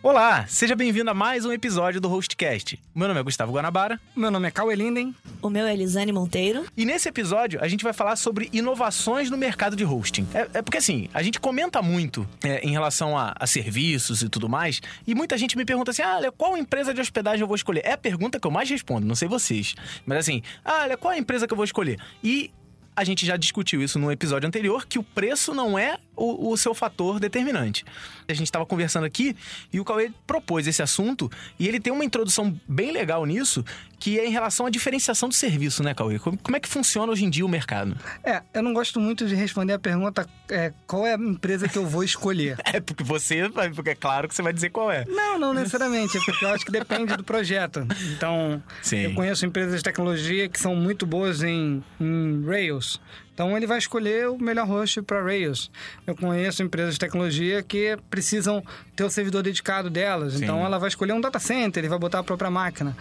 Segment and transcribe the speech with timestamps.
[0.00, 2.80] Olá, seja bem-vindo a mais um episódio do Hostcast.
[2.94, 4.00] Meu nome é Gustavo Guanabara.
[4.14, 5.12] Meu nome é Cauê Linden.
[5.42, 6.64] O meu é Elisane Monteiro.
[6.76, 10.24] E nesse episódio a gente vai falar sobre inovações no mercado de hosting.
[10.32, 14.28] É, é porque assim, a gente comenta muito é, em relação a, a, serviços e
[14.28, 17.56] tudo mais, e muita gente me pergunta assim: ah, qual empresa de hospedagem eu vou
[17.56, 17.82] escolher?
[17.84, 19.74] É a pergunta que eu mais respondo, não sei vocês.
[20.06, 21.98] Mas assim, ah, qual a empresa que eu vou escolher?
[22.22, 22.52] E
[22.98, 26.56] a gente já discutiu isso no episódio anterior, que o preço não é o, o
[26.56, 27.84] seu fator determinante.
[28.28, 29.34] A gente estava conversando aqui
[29.72, 33.64] e o Cauê propôs esse assunto e ele tem uma introdução bem legal nisso,
[33.98, 36.18] que é em relação à diferenciação do serviço, né, Cauê?
[36.18, 37.96] Como, é que funciona hoje em dia o mercado?
[38.22, 41.78] É, eu não gosto muito de responder a pergunta é, qual é a empresa que
[41.78, 42.58] eu vou escolher.
[42.66, 45.04] é, porque você, porque é claro que você vai dizer qual é.
[45.06, 47.86] Não, não necessariamente, é porque eu acho que depende do projeto.
[48.16, 48.98] Então, Sim.
[48.98, 53.00] eu conheço empresas de tecnologia que são muito boas em, em Rails.
[53.38, 55.70] Então ele vai escolher o melhor host para Rails.
[56.04, 58.60] Eu conheço empresas de tecnologia que precisam
[58.96, 60.32] ter o servidor dedicado delas.
[60.32, 60.42] Sim.
[60.42, 62.96] Então ela vai escolher um data center, ele vai botar a própria máquina.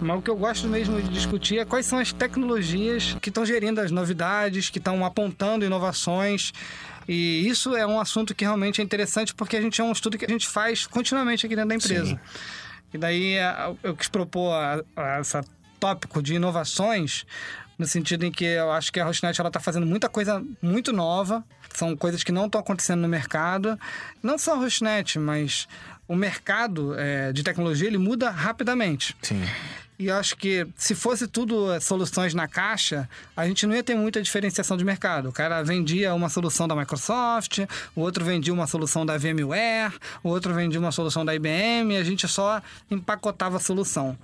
[0.00, 3.46] Mas o que eu gosto mesmo de discutir é quais são as tecnologias que estão
[3.46, 6.52] gerindo as novidades, que estão apontando inovações.
[7.06, 10.18] E isso é um assunto que realmente é interessante porque a gente é um estudo
[10.18, 12.04] que a gente faz continuamente aqui dentro da empresa.
[12.04, 12.18] Sim.
[12.94, 14.56] E daí é, eu quis propor
[14.96, 15.44] essa
[15.78, 17.24] tópico de inovações
[17.78, 20.92] no sentido em que eu acho que a Rosnet ela está fazendo muita coisa muito
[20.92, 23.78] nova, são coisas que não estão acontecendo no mercado.
[24.22, 25.68] Não só a Rosnet, mas
[26.08, 29.14] o mercado é, de tecnologia ele muda rapidamente.
[29.22, 29.42] Sim.
[29.98, 33.96] E acho que se fosse tudo eh, soluções na caixa, a gente não ia ter
[33.96, 35.28] muita diferenciação de mercado.
[35.28, 40.28] O cara vendia uma solução da Microsoft, o outro vendia uma solução da VMware, o
[40.28, 44.16] outro vendia uma solução da IBM, a gente só empacotava a solução.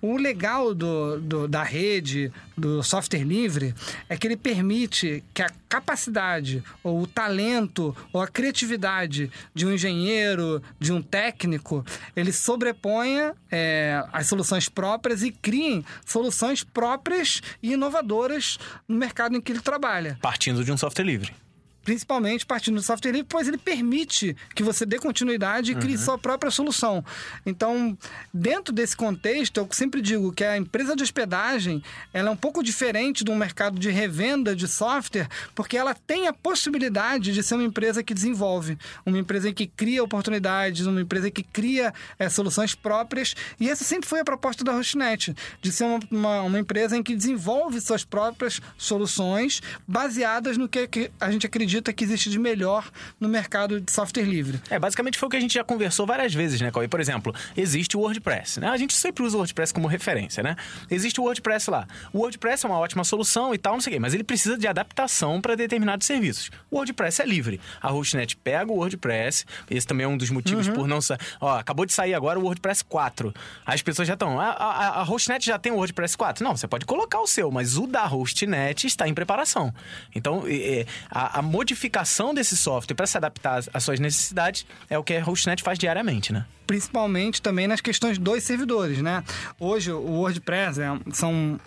[0.00, 3.74] O legal do, do, da rede, do software livre,
[4.08, 9.72] é que ele permite que a capacidade, ou o talento, ou a criatividade de um
[9.72, 17.72] engenheiro, de um técnico, ele sobreponha é, as soluções próprias e criem soluções próprias e
[17.72, 20.18] inovadoras no mercado em que ele trabalha.
[20.20, 21.45] Partindo de um software livre
[21.86, 26.02] principalmente partindo do software livre, pois ele permite que você dê continuidade e crie uhum.
[26.02, 27.04] sua própria solução.
[27.46, 27.96] Então,
[28.34, 31.80] dentro desse contexto, eu sempre digo que a empresa de hospedagem
[32.12, 36.32] ela é um pouco diferente do mercado de revenda de software, porque ela tem a
[36.32, 41.44] possibilidade de ser uma empresa que desenvolve, uma empresa que cria oportunidades, uma empresa que
[41.44, 43.36] cria é, soluções próprias.
[43.60, 47.02] E essa sempre foi a proposta da Hostnet, de ser uma, uma, uma empresa em
[47.02, 52.38] que desenvolve suas próprias soluções baseadas no que a gente acredita acredita que existe de
[52.38, 54.60] melhor no mercado de software livre.
[54.70, 56.88] É, basicamente foi o que a gente já conversou várias vezes, né, Cauê?
[56.88, 58.68] Por exemplo, existe o WordPress, né?
[58.68, 60.56] A gente sempre usa o WordPress como referência, né?
[60.90, 61.86] Existe o WordPress lá.
[62.12, 64.56] O WordPress é uma ótima solução e tal, não sei o quê, mas ele precisa
[64.56, 66.50] de adaptação para determinados serviços.
[66.70, 67.60] O WordPress é livre.
[67.80, 70.74] A Hostnet pega o WordPress, esse também é um dos motivos uhum.
[70.74, 71.18] por não sair.
[71.40, 73.34] Ó, acabou de sair agora o WordPress 4.
[73.64, 74.40] As pessoas já estão.
[74.40, 76.44] A, a, a Hostnet já tem o WordPress 4?
[76.44, 79.72] Não, você pode colocar o seu, mas o da Hostnet está em preparação.
[80.14, 85.02] Então, é, a, a modificação desse software para se adaptar às suas necessidades é o
[85.02, 86.46] que a Hostnet faz diariamente, né?
[86.64, 89.24] Principalmente também nas questões dos servidores, né?
[89.58, 91.58] Hoje o WordPress é, são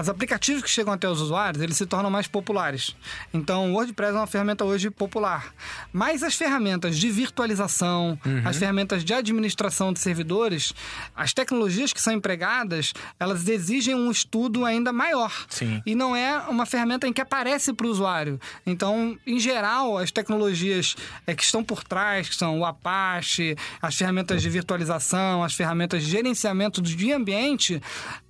[0.00, 2.94] os aplicativos que chegam até os usuários, eles se tornam mais populares.
[3.32, 5.54] Então, o WordPress é uma ferramenta hoje popular.
[5.92, 8.42] Mas as ferramentas de virtualização, uhum.
[8.44, 10.74] as ferramentas de administração de servidores,
[11.14, 15.32] as tecnologias que são empregadas, elas exigem um estudo ainda maior.
[15.48, 15.82] Sim.
[15.86, 18.38] E não é uma ferramenta em que aparece para o usuário.
[18.66, 20.94] Então, em geral, as tecnologias
[21.26, 26.02] é, que estão por trás, que são o Apache, as ferramentas de virtualização, as ferramentas
[26.02, 27.80] de gerenciamento de ambiente,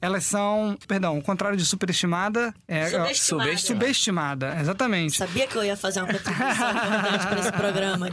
[0.00, 3.14] elas são, perdão, o contrário de superestimada é subestimada.
[3.14, 3.58] subestimada.
[3.58, 4.60] subestimada.
[4.60, 5.16] Exatamente.
[5.16, 8.08] Sabia que eu ia fazer uma contribuição importante para esse programa.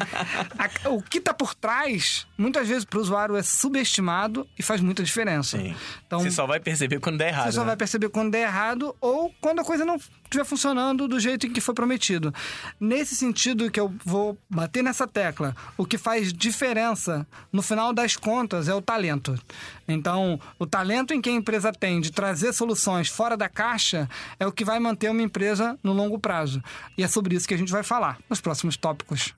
[0.86, 5.03] o que está por trás, muitas vezes para o usuário é subestimado e faz muita
[5.03, 5.58] diferença.
[5.58, 5.76] Sim.
[6.06, 7.46] Então, você só vai perceber quando der errado.
[7.46, 7.68] Você só né?
[7.68, 10.00] vai perceber quando der errado ou quando a coisa não
[10.34, 12.34] estiver funcionando do jeito em que foi prometido.
[12.80, 18.16] Nesse sentido que eu vou bater nessa tecla, o que faz diferença no final das
[18.16, 19.40] contas é o talento.
[19.88, 24.09] Então, o talento em que a empresa tem de trazer soluções fora da caixa
[24.40, 26.64] é o que vai manter uma empresa no longo prazo.
[26.97, 29.34] E é sobre isso que a gente vai falar nos próximos tópicos.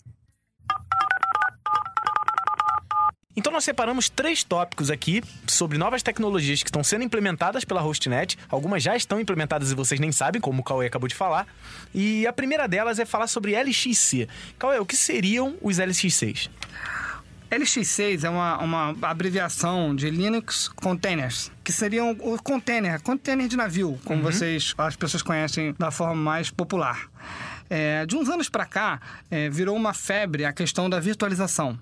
[3.36, 8.38] Então nós separamos três tópicos aqui sobre novas tecnologias que estão sendo implementadas pela Hostnet.
[8.50, 11.46] Algumas já estão implementadas e vocês nem sabem, como o Cauê acabou de falar.
[11.94, 14.30] E a primeira delas é falar sobre LXC.
[14.58, 16.50] Cauê, o que seriam os LX6?
[17.52, 24.00] LX6 é uma, uma abreviação de Linux Containers, que seriam o container, container de navio,
[24.04, 24.32] como uhum.
[24.32, 27.08] vocês, as pessoas conhecem da forma mais popular.
[27.70, 29.00] É, de uns anos para cá,
[29.30, 31.78] é, virou uma febre a questão da virtualização.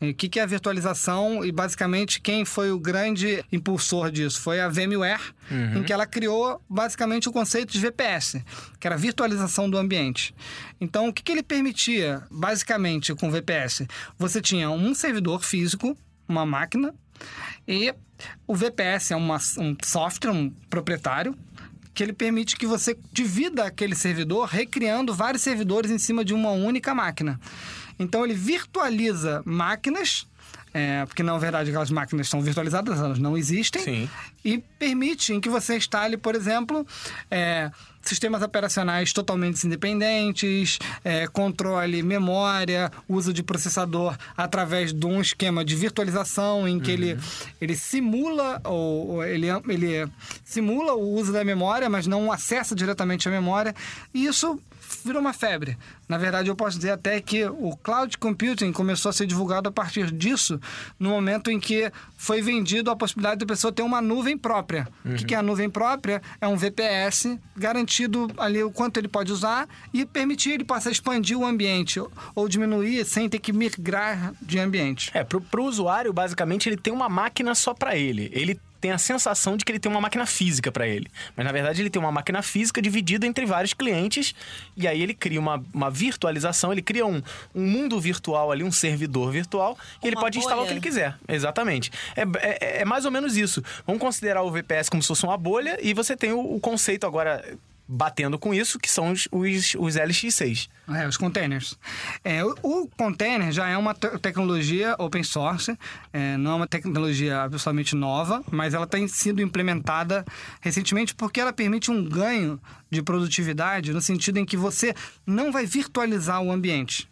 [0.00, 1.44] O que, é a virtualização?
[1.44, 5.78] E basicamente quem foi o grande impulsor disso foi a VMware, uhum.
[5.78, 8.36] em que ela criou basicamente o conceito de VPS,
[8.78, 10.32] que era a virtualização do ambiente.
[10.80, 13.86] Então, o que, que ele permitia, basicamente, com o VPS?
[14.16, 15.96] Você tinha um servidor físico,
[16.28, 16.94] uma máquina,
[17.66, 17.92] e
[18.46, 21.36] o VPS é uma, um software um proprietário
[21.92, 26.50] que ele permite que você divida aquele servidor recriando vários servidores em cima de uma
[26.50, 27.40] única máquina.
[27.98, 30.26] Então ele virtualiza máquinas,
[30.72, 34.10] é, porque na verdade aquelas máquinas são virtualizadas, elas não existem, Sim.
[34.44, 36.86] e permite em que você instale, por exemplo,
[37.30, 37.70] é,
[38.02, 45.74] sistemas operacionais totalmente independentes, é, controle memória, uso de processador através de um esquema de
[45.74, 46.96] virtualização em que uhum.
[46.96, 47.18] ele,
[47.60, 50.10] ele simula ou ele, ele
[50.44, 53.74] simula o uso da memória, mas não acessa diretamente a memória.
[54.14, 54.60] E isso
[55.04, 55.76] virou uma febre.
[56.08, 59.72] Na verdade, eu posso dizer até que o cloud computing começou a ser divulgado a
[59.72, 60.60] partir disso,
[60.98, 64.88] no momento em que foi vendido a possibilidade da pessoa ter uma nuvem própria.
[65.04, 65.14] Uhum.
[65.14, 66.22] O que é a nuvem própria?
[66.40, 71.38] É um VPS garantido ali o quanto ele pode usar e permitir ele possa expandir
[71.38, 72.00] o ambiente
[72.34, 75.10] ou diminuir sem ter que migrar de ambiente.
[75.14, 78.30] É, para o usuário, basicamente, ele tem uma máquina só para ele.
[78.32, 81.08] Ele tem a sensação de que ele tem uma máquina física para ele.
[81.36, 84.34] Mas na verdade ele tem uma máquina física dividida entre vários clientes
[84.76, 87.22] e aí ele cria uma, uma virtualização, ele cria um,
[87.54, 90.44] um mundo virtual ali, um servidor virtual e ele pode bolha.
[90.44, 91.16] instalar o que ele quiser.
[91.28, 91.90] Exatamente.
[92.16, 93.62] É, é, é, mais ou menos isso.
[93.86, 97.06] Vamos considerar o VPS como se fosse uma bolha e você tem o, o conceito
[97.06, 97.44] agora
[97.88, 100.68] batendo com isso, que são os, os, os LX6.
[100.88, 101.78] É, os containers.
[102.22, 105.76] É, o, o, container já é uma te tecnologia open source,
[106.12, 110.24] é, não é uma tecnologia absolutamente nova, mas ela tem sido implementada
[110.60, 114.94] recentemente porque ela permite um ganho de produtividade no sentido em que você
[115.26, 117.08] não vai virtualizar o ambiente.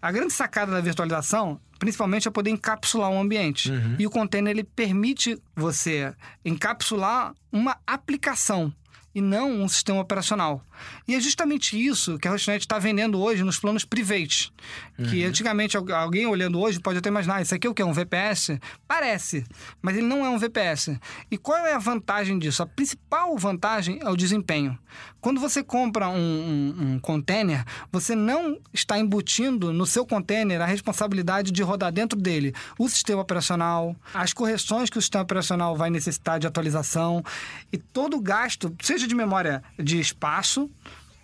[0.00, 3.70] A grande sacada da virtualização principalmente é poder encapsular um ambiente.
[3.70, 3.96] Uhum.
[3.98, 6.14] E o container ele permite você
[6.44, 8.72] encapsular uma aplicação
[9.14, 10.64] e não um sistema operacional.
[11.06, 14.52] E é justamente isso que a Hostnet está vendendo hoje nos planos private.
[14.98, 15.06] Uhum.
[15.06, 17.82] Que antigamente alguém olhando hoje pode até imaginar, isso aqui é o que?
[17.82, 18.58] Um VPS?
[18.86, 19.44] Parece,
[19.80, 20.98] mas ele não é um VPS.
[21.30, 22.62] E qual é a vantagem disso?
[22.62, 24.78] A principal vantagem é o desempenho.
[25.20, 30.66] Quando você compra um, um, um container, você não está embutindo no seu container a
[30.66, 35.88] responsabilidade de rodar dentro dele o sistema operacional, as correções que o sistema operacional vai
[35.88, 37.24] necessitar de atualização
[37.72, 40.70] e todo o gasto, seja de memória de espaço,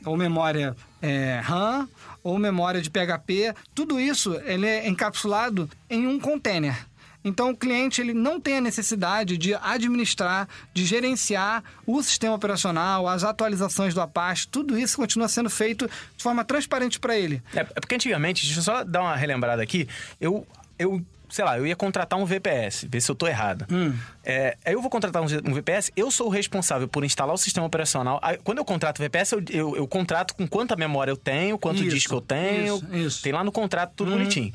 [0.04, 1.88] ou memória é, RAM,
[2.22, 6.86] ou memória de PHP, tudo isso ele é encapsulado em um container.
[7.22, 13.06] Então o cliente ele não tem a necessidade de administrar, de gerenciar o sistema operacional,
[13.06, 17.42] as atualizações do Apache, tudo isso continua sendo feito de forma transparente para ele.
[17.54, 19.86] É, é porque antigamente, deixa eu só dar uma relembrada aqui,
[20.18, 20.46] eu
[20.78, 23.66] eu sei lá, eu ia contratar um VPS, ver se eu tô errado.
[23.70, 23.94] Hum.
[24.24, 27.38] É, aí eu vou contratar um, um, VPS, eu sou o responsável por instalar o
[27.38, 28.18] sistema operacional.
[28.22, 31.58] Aí, quando eu contrato o VPS, eu, eu, eu, contrato com quanta memória eu tenho,
[31.58, 32.76] quanto isso, disco eu tenho.
[32.76, 33.22] Isso, isso.
[33.22, 34.18] Tem lá no contrato tudo uhum.
[34.18, 34.52] bonitinho.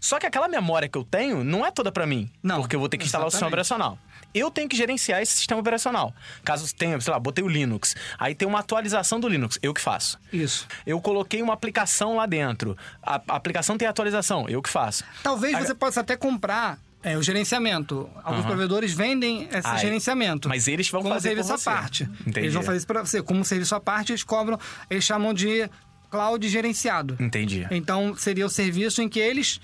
[0.00, 2.30] Só que aquela memória que eu tenho não é toda para mim.
[2.42, 2.60] Não.
[2.60, 3.54] Porque eu vou ter que instalar exatamente.
[3.54, 3.98] o sistema operacional
[4.38, 6.14] eu tenho que gerenciar esse sistema operacional.
[6.44, 9.80] Caso tenha, sei lá, botei o Linux, aí tem uma atualização do Linux, eu que
[9.80, 10.18] faço.
[10.32, 10.66] Isso.
[10.86, 15.04] Eu coloquei uma aplicação lá dentro, a, a aplicação tem atualização, eu que faço.
[15.22, 15.66] Talvez aí...
[15.66, 18.10] você possa até comprar é, o gerenciamento.
[18.24, 18.48] Alguns uhum.
[18.48, 20.48] provedores vendem esse Ai, gerenciamento.
[20.48, 22.02] Mas eles vão como fazer serviço à parte.
[22.26, 22.40] Entendi.
[22.40, 23.22] Eles vão fazer isso para você.
[23.22, 24.58] Como serviço à parte, eles cobram,
[24.90, 25.70] eles chamam de
[26.10, 27.16] cloud gerenciado.
[27.20, 27.64] Entendi.
[27.70, 29.60] Então, seria o serviço em que eles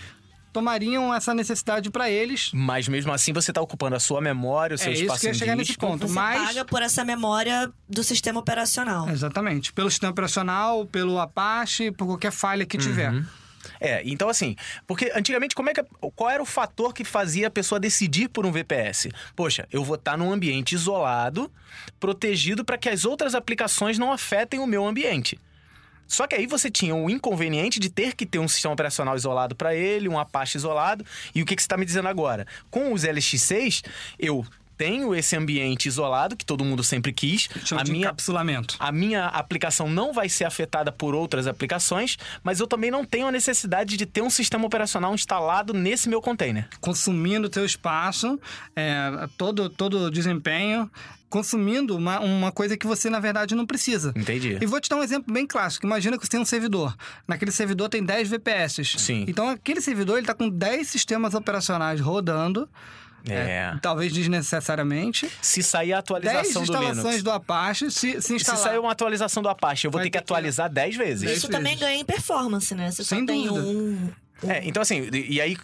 [0.53, 2.51] tomariam essa necessidade para eles.
[2.53, 5.27] Mas mesmo assim você está ocupando a sua memória, o seu é espaço isso que
[5.27, 6.07] ia chegar nesse ponto.
[6.07, 6.49] Você mas...
[6.49, 9.09] paga por essa memória do sistema operacional.
[9.09, 9.73] Exatamente.
[9.73, 13.13] Pelo sistema operacional, pelo Apache, por qualquer falha que tiver.
[13.13, 13.25] Uhum.
[13.81, 14.57] É, então assim,
[14.87, 18.45] porque antigamente como é que qual era o fator que fazia a pessoa decidir por
[18.45, 19.09] um VPS?
[19.35, 21.51] Poxa, eu vou estar num ambiente isolado,
[21.99, 25.39] protegido para que as outras aplicações não afetem o meu ambiente.
[26.13, 29.57] Só que aí você tinha o inconveniente de ter que ter um sistema operacional isolado
[29.57, 31.07] para ele, um Apache isolado.
[31.35, 32.47] E o que, que você está me dizendo agora?
[32.71, 33.83] Com os LX6,
[34.19, 34.45] eu
[34.83, 37.49] tenho esse ambiente isolado que todo mundo sempre quis.
[37.71, 38.75] a minha encapsulamento.
[38.81, 43.29] A minha aplicação não vai ser afetada por outras aplicações, mas eu também não tenho
[43.29, 46.69] a necessidade de ter um sistema operacional instalado nesse meu container.
[46.81, 48.41] Consumindo o teu espaço,
[48.75, 50.91] é, todo todo o desempenho
[51.31, 54.13] consumindo uma, uma coisa que você, na verdade, não precisa.
[54.15, 54.59] Entendi.
[54.61, 55.87] E vou te dar um exemplo bem clássico.
[55.87, 56.95] Imagina que você tem um servidor.
[57.27, 58.83] Naquele servidor tem 10 VPS.
[58.99, 59.25] Sim.
[59.27, 62.69] Então, aquele servidor ele está com 10 sistemas operacionais rodando.
[63.29, 63.35] É.
[63.35, 63.79] é.
[63.81, 65.31] Talvez desnecessariamente.
[65.41, 66.89] Se sair a atualização do Linux.
[66.89, 68.59] instalações do Apache, se, se instalar...
[68.59, 71.31] Se sair uma atualização do Apache, eu vou ter que atualizar 10 vezes.
[71.31, 72.91] Isso também ganha em performance, né?
[72.91, 74.11] Você Sem só tem um
[74.47, 75.57] É, então assim, e aí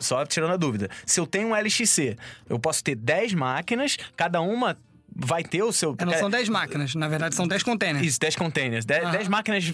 [0.00, 0.90] só tirando a dúvida.
[1.04, 2.16] Se eu tenho um LXC,
[2.48, 4.76] eu posso ter 10 máquinas, cada uma
[5.18, 5.96] vai ter o seu.
[5.98, 8.06] É, não são 10 máquinas, na verdade são 10 containers.
[8.06, 8.84] Isso, 10 containers.
[8.84, 9.30] 10, ah.
[9.30, 9.72] máquinas.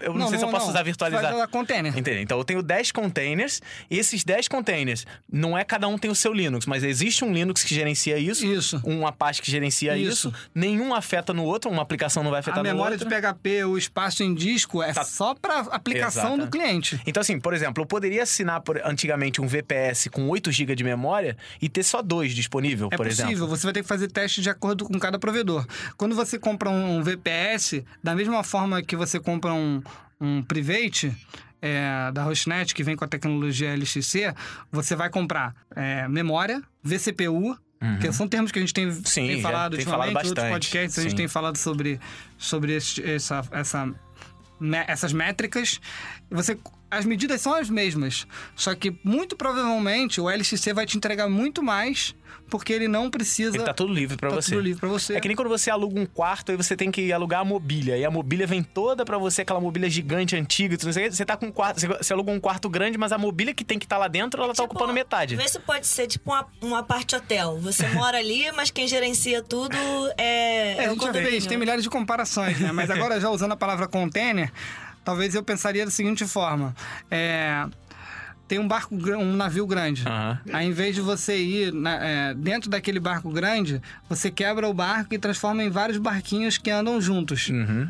[0.00, 0.70] Eu não, não sei não, se eu posso não.
[0.70, 1.22] usar virtualizar.
[1.22, 1.98] Vai usar container.
[1.98, 2.22] Entendeu?
[2.22, 3.60] Então eu tenho 10 containers,
[3.90, 7.32] e esses 10 containers, não é cada um tem o seu Linux, mas existe um
[7.32, 8.46] Linux que gerencia isso.
[8.46, 8.80] Isso.
[8.84, 10.28] Um Apache que gerencia isso.
[10.28, 10.34] isso.
[10.54, 12.70] Nenhum afeta no outro, uma aplicação não vai afetar no outro.
[12.70, 15.04] A memória de PHP, o espaço em disco, é tá.
[15.04, 16.44] só para aplicação Exato.
[16.44, 17.00] do cliente.
[17.06, 20.84] Então, assim, por exemplo, eu poderia assinar por, antigamente um VPS com 8 GB de
[20.84, 23.30] memória e ter só dois disponível, é por possível.
[23.30, 23.48] exemplo.
[23.48, 25.66] Você vai ter que fazer teste de acordo com cada provedor.
[25.96, 29.82] Quando você compra um VPS, da mesma forma que você compra um,
[30.20, 31.14] um Private,
[31.64, 34.34] é, da Hostnet, que vem com a tecnologia LXC,
[34.70, 37.98] você vai comprar é, memória, vCPU, uhum.
[37.98, 40.94] que são termos que a gente tem, Sim, tem falado tem ultimamente, falado outros podcasts,
[40.94, 41.00] Sim.
[41.00, 41.98] a gente tem falado sobre,
[42.36, 43.94] sobre esse, essa, essa,
[44.86, 45.80] essas métricas.
[46.30, 46.58] Você
[46.94, 51.62] as medidas são as mesmas, só que muito provavelmente o LXC vai te entregar muito
[51.62, 52.14] mais
[52.48, 53.56] porque ele não precisa.
[53.56, 54.50] Ele tá tudo livre para tá você.
[54.50, 55.14] Tudo livre para você.
[55.14, 57.96] É que nem quando você aluga um quarto e você tem que alugar a mobília.
[57.96, 60.76] E a mobília vem toda para você, aquela mobília gigante, antiga.
[60.76, 61.80] Você tá com um quarto.
[61.80, 64.42] Você aluga um quarto grande, mas a mobília que tem que estar tá lá dentro,
[64.42, 65.36] ela tá tipo, ocupando metade.
[65.36, 67.58] Vê se pode ser tipo uma, uma parte hotel.
[67.60, 69.76] Você mora ali, mas quem gerencia tudo
[70.18, 70.24] é.
[70.24, 72.72] É, é a gente já fez, tem milhares de comparações, né?
[72.72, 74.52] Mas agora, já usando a palavra container,
[75.04, 76.74] talvez eu pensaria da seguinte forma.
[77.10, 77.66] É,
[78.48, 80.04] tem um barco, um navio grande.
[80.06, 80.54] Uhum.
[80.54, 84.74] Aí, em vez de você ir na, é, dentro daquele barco grande, você quebra o
[84.74, 87.48] barco e transforma em vários barquinhos que andam juntos.
[87.48, 87.88] Uhum.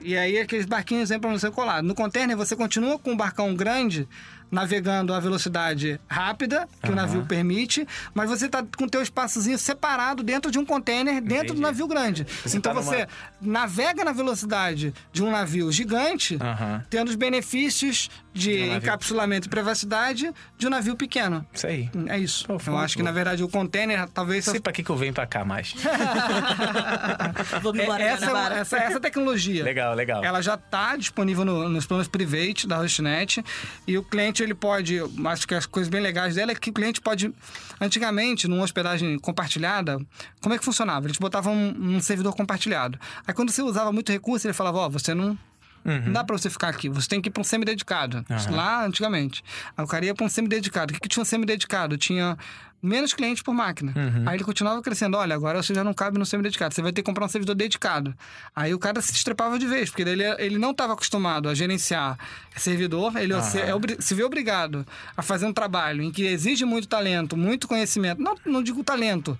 [0.00, 1.84] E aí aqueles barquinhos entram no seu colado.
[1.84, 4.08] No container você continua com um barcão grande,
[4.52, 6.92] navegando a velocidade rápida que uhum.
[6.92, 11.22] o navio permite, mas você está com o teu espaçozinho separado dentro de um container,
[11.22, 11.54] dentro Entendi.
[11.54, 12.26] do navio grande.
[12.44, 13.08] Você então tá você
[13.40, 13.60] numa...
[13.60, 16.82] navega na velocidade de um navio gigante, uhum.
[16.90, 21.46] tendo os benefícios de um encapsulamento e privacidade de um navio pequeno.
[21.52, 21.90] Isso aí.
[22.08, 22.46] É isso.
[22.46, 24.44] Pô, eu acho que, na verdade, o container talvez...
[24.44, 25.74] Sei para que, que eu venho para cá mais.
[27.62, 29.62] Vou me embora, é, essa, essa, essa tecnologia.
[29.62, 30.24] legal, legal.
[30.24, 33.44] Ela já está disponível no, nos planos private da HostNet
[33.86, 36.72] e o cliente ele pode, acho que as coisas bem legais dela é que o
[36.72, 37.32] cliente pode,
[37.80, 39.98] antigamente, numa hospedagem compartilhada,
[40.40, 41.06] como é que funcionava?
[41.06, 42.98] Eles botavam um, um servidor compartilhado.
[43.26, 45.38] Aí quando você usava muito recurso, ele falava, ó, oh, você não
[45.84, 46.02] Uhum.
[46.06, 46.88] Não dá pra você ficar aqui.
[46.88, 48.24] Você tem que ir pra um semi-dedicado.
[48.28, 48.56] Uhum.
[48.56, 49.42] Lá, antigamente.
[49.76, 50.92] Aí o cara ia pra um semi-dedicado.
[50.92, 51.96] O que, que tinha um semi-dedicado?
[51.96, 52.36] Tinha
[52.82, 53.92] menos clientes por máquina.
[53.94, 54.28] Uhum.
[54.28, 55.16] Aí ele continuava crescendo.
[55.16, 56.74] Olha, agora você já não cabe no semi-dedicado.
[56.74, 58.14] Você vai ter que comprar um servidor dedicado.
[58.54, 62.18] Aí o cara se estrepava de vez, porque ele, ele não estava acostumado a gerenciar
[62.56, 63.16] servidor.
[63.16, 63.42] Ele uhum.
[63.42, 64.84] se, é, se vê obrigado
[65.16, 68.20] a fazer um trabalho em que exige muito talento, muito conhecimento.
[68.20, 69.38] Não, não digo talento,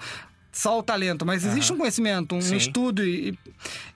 [0.53, 1.77] só o talento, mas existe uhum.
[1.77, 2.57] um conhecimento, um Sim.
[2.57, 3.37] estudo e,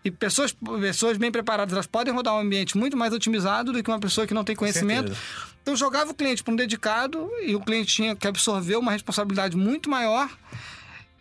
[0.02, 3.90] e, pessoas, pessoas bem preparadas, elas podem rodar um ambiente muito mais otimizado do que
[3.90, 5.14] uma pessoa que não tem conhecimento.
[5.62, 9.54] Então jogava o cliente para um dedicado e o cliente tinha que absorver uma responsabilidade
[9.54, 10.30] muito maior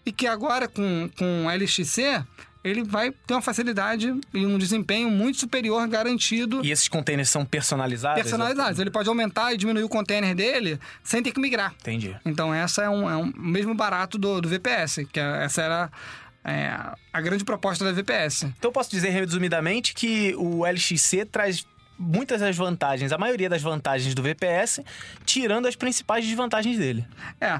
[0.06, 2.24] e que agora com, com LXC
[2.66, 6.66] ele vai ter uma facilidade e um desempenho muito superior garantido.
[6.66, 8.24] E esses containers são personalizados?
[8.24, 8.80] Personalizados.
[8.80, 11.76] Ele pode aumentar e diminuir o container dele sem ter que migrar.
[11.80, 12.16] Entendi.
[12.26, 15.92] Então, essa é um, é um mesmo barato do, do VPS, que é, essa era
[16.44, 16.76] é,
[17.14, 18.44] a grande proposta da VPS.
[18.44, 21.68] Então, eu posso dizer resumidamente que o LXC traz
[22.00, 24.82] muitas das vantagens, a maioria das vantagens do VPS,
[25.24, 27.06] tirando as principais desvantagens dele.
[27.40, 27.60] É,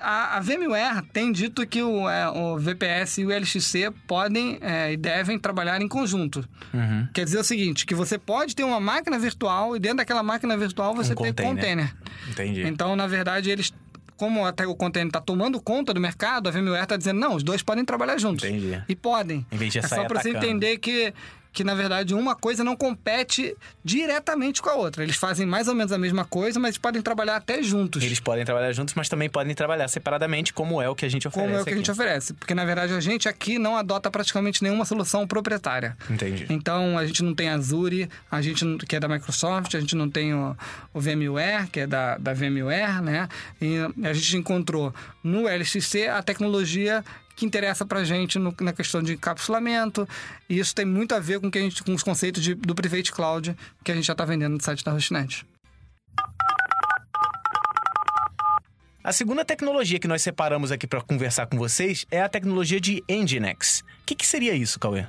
[0.00, 4.92] a, a VMware tem dito que o, é, o VPS e o LXC podem é,
[4.92, 6.46] e devem trabalhar em conjunto.
[6.72, 7.08] Uhum.
[7.12, 10.56] Quer dizer o seguinte, que você pode ter uma máquina virtual e dentro daquela máquina
[10.56, 11.54] virtual você um tem container.
[11.54, 11.96] container.
[12.28, 12.62] Entendi.
[12.66, 13.72] Então, na verdade, eles
[14.16, 17.42] como até o container está tomando conta do mercado, a VMware está dizendo, não, os
[17.42, 18.44] dois podem trabalhar juntos.
[18.44, 18.78] Entendi.
[18.86, 19.46] E podem.
[19.50, 21.14] Em vez de é só para você entender que
[21.52, 25.02] que na verdade uma coisa não compete diretamente com a outra.
[25.02, 28.02] Eles fazem mais ou menos a mesma coisa, mas podem trabalhar até juntos.
[28.02, 31.26] Eles podem trabalhar juntos, mas também podem trabalhar separadamente, como é o que a gente
[31.26, 31.48] oferece.
[31.48, 31.74] Como é o que aqui.
[31.74, 32.34] a gente oferece.
[32.34, 35.96] Porque na verdade a gente aqui não adota praticamente nenhuma solução proprietária.
[36.08, 36.46] Entendi.
[36.48, 40.08] Então a gente não tem Azure, a gente que é da Microsoft, a gente não
[40.08, 40.56] tem o,
[40.94, 43.28] o VMware, que é da, da VMware, né?
[43.60, 47.04] E a gente encontrou no LXC a tecnologia
[47.40, 50.06] que interessa para a gente no, na questão de encapsulamento.
[50.46, 52.74] E isso tem muito a ver com, que a gente, com os conceitos de, do
[52.74, 55.46] Private Cloud que a gente já está vendendo no site da Hostnet.
[59.02, 63.02] A segunda tecnologia que nós separamos aqui para conversar com vocês é a tecnologia de
[63.10, 63.80] Nginx.
[63.80, 65.06] O que, que seria isso, Cauê?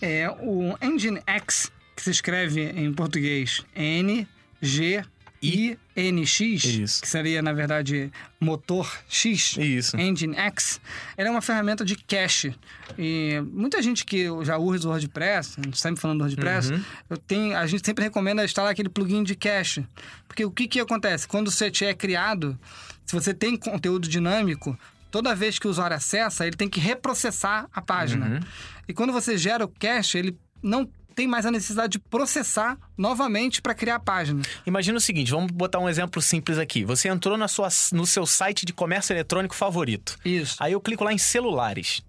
[0.00, 4.26] É o Nginx, que se escreve em português N,
[4.62, 5.04] G,
[5.42, 7.00] INX, Isso.
[7.00, 9.96] que seria, na verdade, motor X, Isso.
[9.96, 10.80] Engine X,
[11.16, 12.54] ela é uma ferramenta de cache.
[12.98, 16.84] E muita gente que já usa o WordPress, a gente sempre falando do WordPress, uhum.
[17.08, 19.86] eu tenho, a gente sempre recomenda instalar aquele plugin de cache.
[20.28, 21.26] Porque o que, que acontece?
[21.26, 22.58] Quando o set é criado,
[23.06, 24.78] se você tem conteúdo dinâmico,
[25.10, 28.26] toda vez que o usuário acessa, ele tem que reprocessar a página.
[28.26, 28.40] Uhum.
[28.86, 30.88] E quando você gera o cache, ele não
[31.20, 34.40] tem mais a necessidade de processar novamente para criar a página.
[34.64, 36.82] Imagina o seguinte, vamos botar um exemplo simples aqui.
[36.82, 40.16] Você entrou na sua, no seu site de comércio eletrônico favorito.
[40.24, 40.56] Isso.
[40.58, 42.02] Aí eu clico lá em celulares.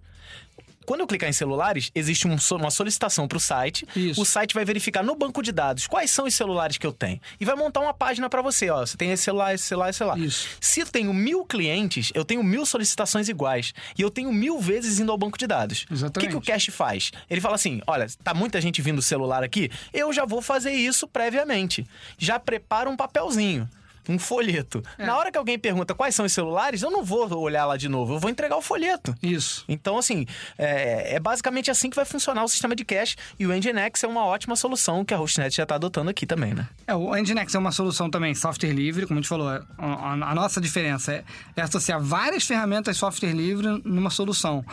[0.92, 3.88] Quando eu clicar em celulares, existe um, uma solicitação para o site.
[3.96, 4.22] Isso.
[4.22, 7.18] O site vai verificar no banco de dados quais são os celulares que eu tenho.
[7.40, 8.70] E vai montar uma página para você.
[8.70, 10.20] Ó, você tem esse celular, esse celular, esse celular.
[10.20, 10.50] Isso.
[10.60, 13.74] Se eu tenho mil clientes, eu tenho mil solicitações iguais.
[13.98, 15.86] E eu tenho mil vezes indo ao banco de dados.
[15.90, 16.18] Exatamente.
[16.18, 17.12] O que, que o cache faz?
[17.30, 21.08] Ele fala assim: olha, tá muita gente vindo celular aqui, eu já vou fazer isso
[21.08, 21.88] previamente.
[22.18, 23.66] Já prepara um papelzinho
[24.08, 24.84] um folheto.
[24.98, 25.06] É.
[25.06, 27.88] Na hora que alguém pergunta quais são os celulares, eu não vou olhar lá de
[27.88, 29.16] novo, eu vou entregar o folheto.
[29.22, 29.64] Isso.
[29.68, 30.26] Então, assim,
[30.58, 34.08] é, é basicamente assim que vai funcionar o sistema de cache e o Nginx é
[34.08, 36.68] uma ótima solução que a Hostnet já está adotando aqui também, né?
[36.88, 40.12] É, o Nginx é uma solução também software livre, como a gente falou, a, a,
[40.14, 41.24] a nossa diferença é,
[41.56, 44.66] é, associar várias ferramentas software livre numa solução.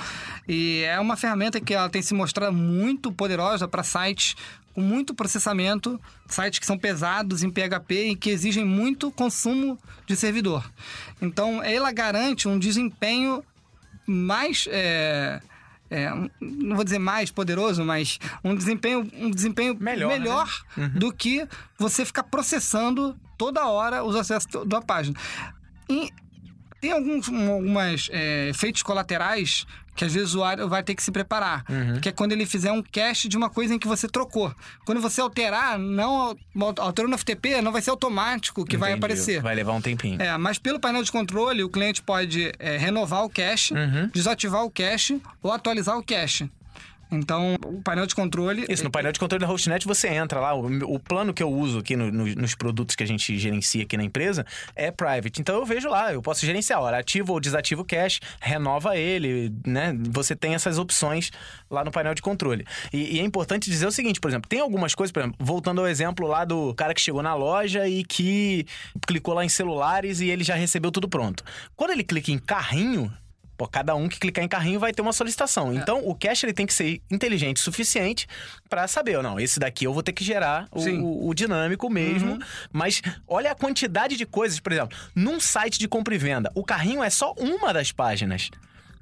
[0.46, 4.36] E é uma ferramenta que ela tem se mostrado muito poderosa para sites
[4.78, 10.14] com muito processamento, sites que são pesados em PHP e que exigem muito consumo de
[10.14, 10.70] servidor.
[11.20, 13.42] Então, ela garante um desempenho
[14.06, 14.68] mais.
[14.70, 15.40] É,
[15.90, 20.84] é, não vou dizer mais poderoso, mas um desempenho, um desempenho melhor, melhor né?
[20.84, 20.98] uhum.
[21.00, 21.44] do que
[21.76, 25.18] você ficar processando toda hora os acessos da página.
[25.88, 26.12] E
[26.80, 29.66] tem alguns algumas, é, efeitos colaterais
[29.98, 31.64] que às vezes o usuário vai ter que se preparar.
[31.68, 32.00] Uhum.
[32.00, 34.54] Que é quando ele fizer um cache de uma coisa em que você trocou.
[34.84, 36.36] Quando você alterar, não
[36.78, 38.80] alterou no FTP, não vai ser automático que Entendi.
[38.80, 39.42] vai aparecer.
[39.42, 40.22] Vai levar um tempinho.
[40.22, 44.08] É, mas pelo painel de controle, o cliente pode é, renovar o cache, uhum.
[44.14, 46.48] desativar o cache ou atualizar o cache.
[47.10, 48.66] Então, o painel de controle.
[48.68, 50.54] Isso, no painel de controle da HostNet você entra lá.
[50.54, 53.82] O, o plano que eu uso aqui no, no, nos produtos que a gente gerencia
[53.82, 55.40] aqui na empresa é private.
[55.40, 56.80] Então eu vejo lá, eu posso gerenciar.
[56.80, 59.96] Olha, ativo ou desativo o cache, renova ele, né?
[60.10, 61.30] Você tem essas opções
[61.70, 62.66] lá no painel de controle.
[62.92, 65.80] E, e, é importante dizer o seguinte, por exemplo, tem algumas coisas, por exemplo, voltando
[65.80, 68.66] ao exemplo lá do cara que chegou na loja e que
[69.06, 71.42] clicou lá em celulares e ele já recebeu tudo pronto.
[71.76, 73.12] Quando ele clica em carrinho,
[73.58, 75.72] Pô, cada um que clicar em carrinho vai ter uma solicitação.
[75.72, 75.74] É.
[75.74, 78.28] Então, o cache ele tem que ser inteligente o suficiente
[78.70, 81.90] para saber, ou não, esse daqui eu vou ter que gerar o, o, o dinâmico
[81.90, 82.34] mesmo.
[82.34, 82.38] Uhum.
[82.72, 86.62] Mas olha a quantidade de coisas, por exemplo, num site de compra e venda, o
[86.62, 88.48] carrinho é só uma das páginas.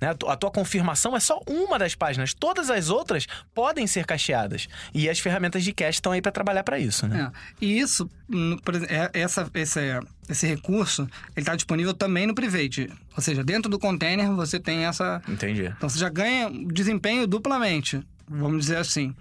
[0.00, 0.08] Né?
[0.08, 2.34] A tua confirmação é só uma das páginas.
[2.34, 4.68] Todas as outras podem ser cacheadas.
[4.94, 7.06] E as ferramentas de cache estão aí para trabalhar para isso.
[7.06, 7.30] Né?
[7.32, 7.64] É.
[7.64, 8.08] E isso,
[8.88, 9.80] é, essa, esse,
[10.28, 11.02] esse recurso,
[11.34, 12.90] ele está disponível também no Private.
[13.16, 15.22] Ou seja, dentro do container você tem essa...
[15.28, 15.64] Entendi.
[15.64, 19.14] Então você já ganha desempenho duplamente vamos dizer assim.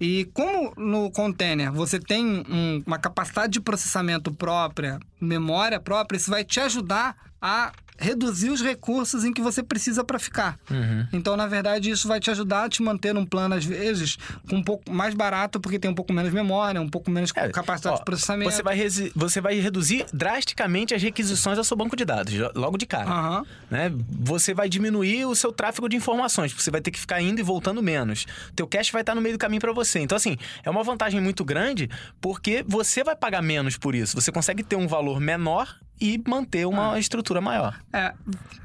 [0.00, 6.30] E como no container você tem um, uma capacidade de processamento própria, memória própria, isso
[6.30, 10.58] vai te ajudar a reduzir os recursos em que você precisa para ficar.
[10.70, 11.06] Uhum.
[11.12, 14.56] Então, na verdade, isso vai te ajudar a te manter um plano, às vezes, com
[14.56, 17.96] um pouco mais barato, porque tem um pouco menos memória, um pouco menos é, capacidade
[17.96, 18.50] ó, de processamento.
[18.50, 18.78] Você vai,
[19.14, 23.10] você vai reduzir drasticamente as requisições ao seu banco de dados, logo de cara.
[23.10, 23.46] Uhum.
[23.70, 23.92] Né?
[24.20, 27.42] Você vai diminuir o seu tráfego de informações, você vai ter que ficar indo e
[27.42, 28.26] voltando menos.
[28.56, 30.00] Teu cache vai estar no meio do caminho para você.
[30.00, 31.88] Então, assim, é uma vantagem muito grande,
[32.20, 34.20] porque você vai pagar menos por isso.
[34.20, 36.98] Você consegue ter um valor menor e manter uma ah.
[36.98, 37.78] estrutura maior.
[37.92, 38.14] É,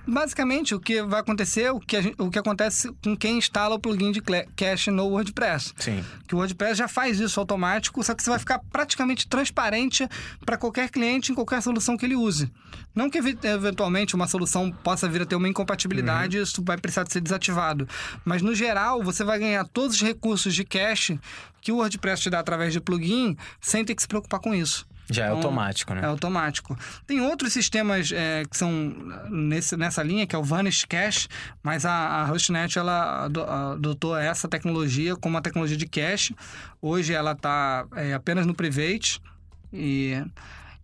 [0.07, 3.79] basicamente o que vai acontecer, o que, gente, o que acontece com quem instala o
[3.79, 4.21] plugin de
[4.55, 5.73] cache no WordPress.
[5.77, 6.03] Sim.
[6.25, 10.07] Que o WordPress já faz isso automático, só que você vai ficar praticamente transparente
[10.45, 12.49] para qualquer cliente em qualquer solução que ele use.
[12.95, 16.43] Não que eventualmente uma solução possa vir a ter uma incompatibilidade, uhum.
[16.43, 17.87] isso vai precisar de ser desativado.
[18.23, 21.19] Mas no geral, você vai ganhar todos os recursos de cache
[21.61, 24.87] que o WordPress te dá através de plugin sem ter que se preocupar com isso.
[25.09, 26.01] Já é então, é automático, né?
[26.01, 26.77] É automático.
[27.05, 28.93] Tem outros sistemas é, que são
[29.29, 31.27] nesse, nessa linha, que é o Vanish Cache,
[31.63, 36.35] mas a, a HostNet ela adotou essa tecnologia como uma tecnologia de cache.
[36.81, 39.21] Hoje ela está é, apenas no Private
[39.71, 40.21] e,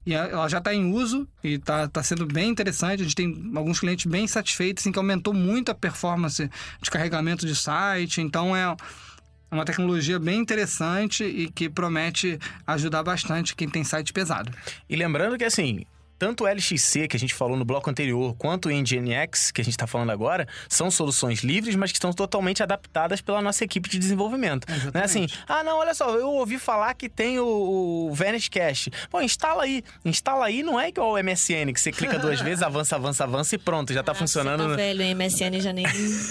[0.06, 3.02] e ela já está em uso e está tá sendo bem interessante.
[3.02, 6.50] A gente tem alguns clientes bem satisfeitos, assim, que aumentou muito a performance
[6.82, 8.22] de carregamento de site.
[8.22, 8.74] Então é
[9.54, 14.52] uma tecnologia bem interessante e que promete ajudar bastante quem tem site pesado.
[14.90, 15.86] E lembrando que assim,
[16.24, 19.64] tanto o LXC, que a gente falou no bloco anterior, quanto o Nginx, que a
[19.64, 23.90] gente está falando agora, são soluções livres, mas que estão totalmente adaptadas pela nossa equipe
[23.90, 24.66] de desenvolvimento.
[24.94, 28.48] Não é assim, ah, não, olha só, eu ouvi falar que tem o, o Vanish
[28.48, 28.90] Cache.
[29.10, 29.84] Pô, instala aí.
[30.06, 33.56] Instala aí não é igual o MSN, que você clica duas vezes, avança, avança, avança
[33.56, 34.64] e pronto, já está ah, funcionando.
[34.64, 35.86] Você tá velho, o MSN já nem,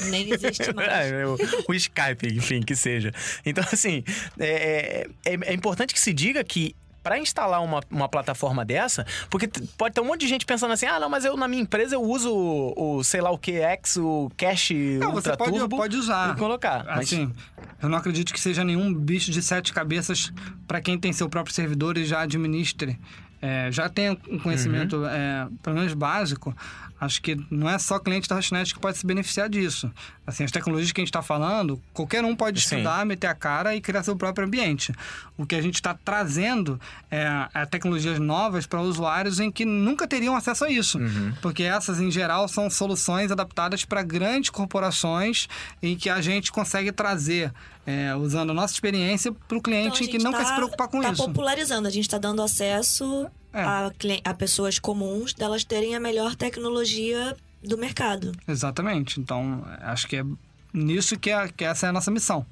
[0.08, 0.88] nem existe mais.
[0.88, 1.36] é, o,
[1.68, 3.12] o Skype, enfim, que seja.
[3.44, 4.02] Então, assim,
[4.40, 9.48] é, é, é importante que se diga que para instalar uma, uma plataforma dessa, porque
[9.76, 11.94] pode ter um monte de gente pensando assim, ah, não, mas eu na minha empresa
[11.94, 15.58] eu uso o, o sei lá o que, X, o Cache não, Ultra você pode,
[15.58, 16.34] Turbo pode usar.
[16.34, 16.88] E colocar.
[16.88, 17.64] Assim, mas...
[17.82, 20.32] eu não acredito que seja nenhum bicho de sete cabeças
[20.66, 22.98] para quem tem seu próprio servidor e já administre.
[23.44, 25.08] É, já tem um conhecimento, uhum.
[25.08, 26.56] é, pelo menos básico,
[27.00, 29.90] acho que não é só cliente da Hostnet que pode se beneficiar disso.
[30.24, 32.76] Assim, as tecnologias que a gente está falando, qualquer um pode Sim.
[32.76, 34.94] estudar, meter a cara e criar seu próprio ambiente.
[35.36, 40.06] O que a gente está trazendo é, é, tecnologias novas para usuários em que nunca
[40.06, 40.98] teriam acesso a isso.
[40.98, 41.32] Uhum.
[41.42, 45.48] Porque essas, em geral, são soluções adaptadas para grandes corporações
[45.82, 47.52] em que a gente consegue trazer
[47.86, 50.88] é, usando a nossa experiência para o cliente então, que não tá, quer se preocupar
[50.88, 51.22] com tá isso.
[51.22, 53.62] Está popularizando, a gente está dando acesso é.
[53.62, 53.90] a,
[54.24, 58.32] a pessoas comuns delas terem a melhor tecnologia do mercado.
[58.46, 59.20] Exatamente.
[59.20, 60.24] Então, acho que é
[60.72, 62.46] nisso que, é, que essa é a nossa missão.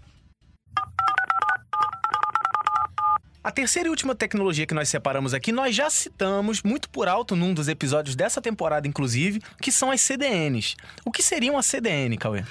[3.42, 7.34] A terceira e última tecnologia que nós separamos aqui, nós já citamos muito por alto
[7.34, 10.76] num dos episódios dessa temporada, inclusive, que são as CDNs.
[11.06, 12.44] O que seriam as CDN, Cauê?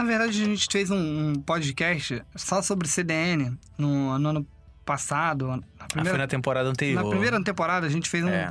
[0.00, 4.46] Na verdade, a gente fez um, podcast só sobre CDN no, no ano
[4.82, 5.46] passado.
[5.48, 7.04] Na primeira, ah, foi na temporada anterior.
[7.04, 8.30] Na primeira temporada, a gente fez um.
[8.30, 8.50] É.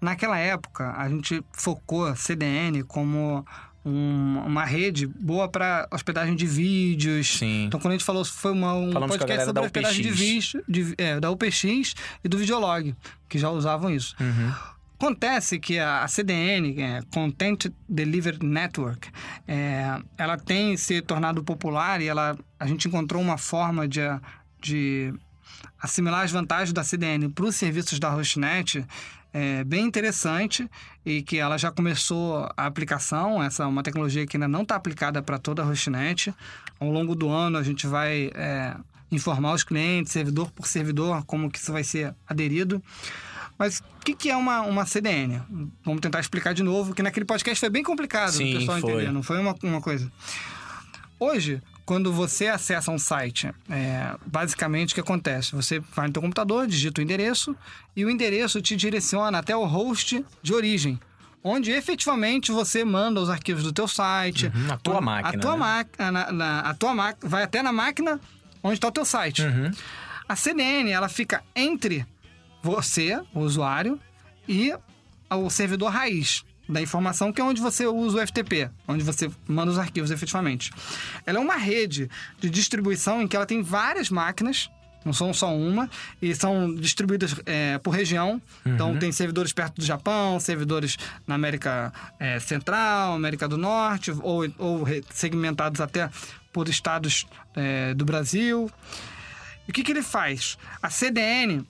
[0.00, 3.44] Naquela época, a gente focou CDN como
[3.84, 7.36] um, uma rede boa para hospedagem de vídeos.
[7.36, 7.64] Sim.
[7.64, 10.94] Então, quando a gente falou, foi uma, um Falamos podcast sobre hospedagem de vídeos, de,
[10.98, 12.94] é, da UPX e do Videolog,
[13.28, 14.14] que já usavam isso.
[14.20, 14.52] Uhum.
[14.98, 19.10] Acontece que a CDN, é, Content Delivery Network,
[19.46, 24.00] é, ela tem se tornado popular e ela, a gente encontrou uma forma de,
[24.60, 25.12] de
[25.80, 28.86] assimilar as vantagens da CDN para os serviços da Hostnet
[29.38, 30.66] é bem interessante
[31.04, 33.42] e que ela já começou a aplicação.
[33.42, 36.34] Essa é uma tecnologia que ainda não está aplicada para toda a Hostnet.
[36.80, 38.74] Ao longo do ano a gente vai é,
[39.12, 42.82] informar os clientes, servidor por servidor, como que isso vai ser aderido.
[43.58, 45.40] Mas o que, que é uma, uma CDN?
[45.84, 48.92] Vamos tentar explicar de novo, que naquele podcast foi bem complicado Sim, o pessoal foi.
[48.92, 50.10] entender, não foi uma, uma coisa.
[51.18, 55.54] Hoje, quando você acessa um site, é, basicamente o que acontece?
[55.54, 57.56] Você vai no seu computador, digita o endereço
[57.94, 61.00] e o endereço te direciona até o host de origem,
[61.42, 64.52] onde efetivamente você manda os arquivos do teu site.
[64.54, 65.38] Uhum, a tua máquina.
[65.38, 65.56] A tua né?
[65.56, 68.20] máquina, a tua máquina, vai até na máquina
[68.62, 69.42] onde está o teu site.
[69.42, 69.70] Uhum.
[70.28, 72.04] A CDN, ela fica entre
[72.66, 74.00] você, o usuário,
[74.48, 74.74] e
[75.30, 79.70] o servidor raiz da informação, que é onde você usa o FTP, onde você manda
[79.70, 80.72] os arquivos efetivamente.
[81.24, 84.68] Ela é uma rede de distribuição em que ela tem várias máquinas,
[85.04, 85.88] não são só uma,
[86.20, 88.42] e são distribuídas é, por região.
[88.62, 88.96] Então, uhum.
[88.96, 94.48] Então, tem servidores perto do Japão, servidores na América é, Central, América do Norte, ou,
[94.58, 96.10] ou segmentados até
[96.52, 98.68] por estados é, do Brasil.
[99.68, 100.58] E o que, que ele faz?
[100.82, 101.64] A CDN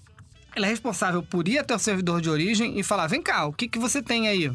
[0.56, 3.52] ela é responsável por ir até o servidor de origem e falar: vem cá, o
[3.52, 4.50] que, que você tem aí?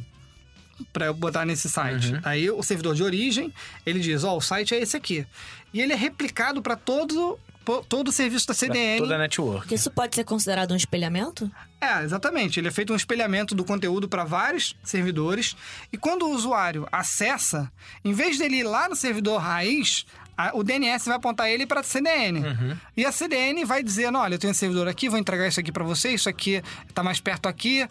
[0.92, 2.14] para eu botar nesse site.
[2.14, 2.22] Uhum.
[2.24, 3.54] Aí o servidor de origem,
[3.86, 5.26] ele diz, ó, oh, o site é esse aqui.
[5.72, 7.40] E ele é replicado para todo
[7.88, 9.00] todo o serviço da CDN.
[9.00, 9.74] Toda a network.
[9.74, 11.50] Isso pode ser considerado um espelhamento?
[11.80, 12.60] É, exatamente.
[12.60, 15.56] Ele é feito um espelhamento do conteúdo para vários servidores.
[15.94, 17.72] E quando o usuário acessa,
[18.04, 20.06] em vez dele ir lá no servidor raiz,
[20.38, 22.40] a, o DNS vai apontar ele para a CDN.
[22.40, 22.78] Uhum.
[22.96, 25.72] E a CDN vai dizer: olha, eu tenho um servidor aqui, vou entregar isso aqui
[25.72, 27.88] para você, isso aqui está mais perto aqui.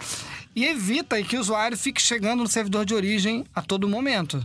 [0.55, 4.44] E evita que o usuário fique chegando no servidor de origem a todo momento.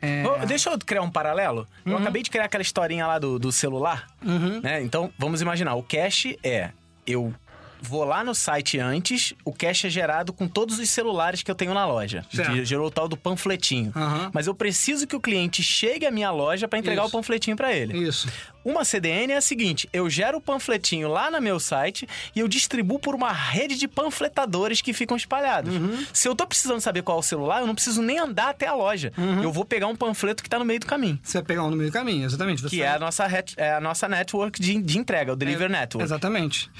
[0.00, 0.24] É...
[0.46, 1.66] Deixa eu criar um paralelo.
[1.84, 1.92] Uhum.
[1.92, 4.06] Eu acabei de criar aquela historinha lá do, do celular.
[4.24, 4.60] Uhum.
[4.60, 4.82] Né?
[4.82, 5.74] Então, vamos imaginar.
[5.74, 6.70] O cache é
[7.06, 7.34] eu
[7.80, 11.54] vou lá no site antes, o cache é gerado com todos os celulares que eu
[11.54, 12.24] tenho na loja.
[12.32, 12.64] Certo.
[12.64, 13.92] Gerou o tal do panfletinho.
[13.94, 14.30] Uhum.
[14.32, 17.08] Mas eu preciso que o cliente chegue à minha loja para entregar Isso.
[17.08, 17.96] o panfletinho para ele.
[17.96, 18.28] Isso.
[18.68, 22.46] Uma CDN é a seguinte: eu gero o panfletinho lá no meu site e eu
[22.46, 25.74] distribuo por uma rede de panfletadores que ficam espalhados.
[25.74, 26.04] Uhum.
[26.12, 28.66] Se eu tô precisando saber qual é o celular, eu não preciso nem andar até
[28.66, 29.10] a loja.
[29.16, 29.42] Uhum.
[29.42, 31.18] Eu vou pegar um panfleto que tá no meio do caminho.
[31.22, 32.60] Você vai pegar um no meio do caminho, exatamente.
[32.60, 33.26] Você que é a nossa,
[33.56, 36.04] é a nossa network de, de entrega, o Deliver é, Network.
[36.04, 36.70] Exatamente.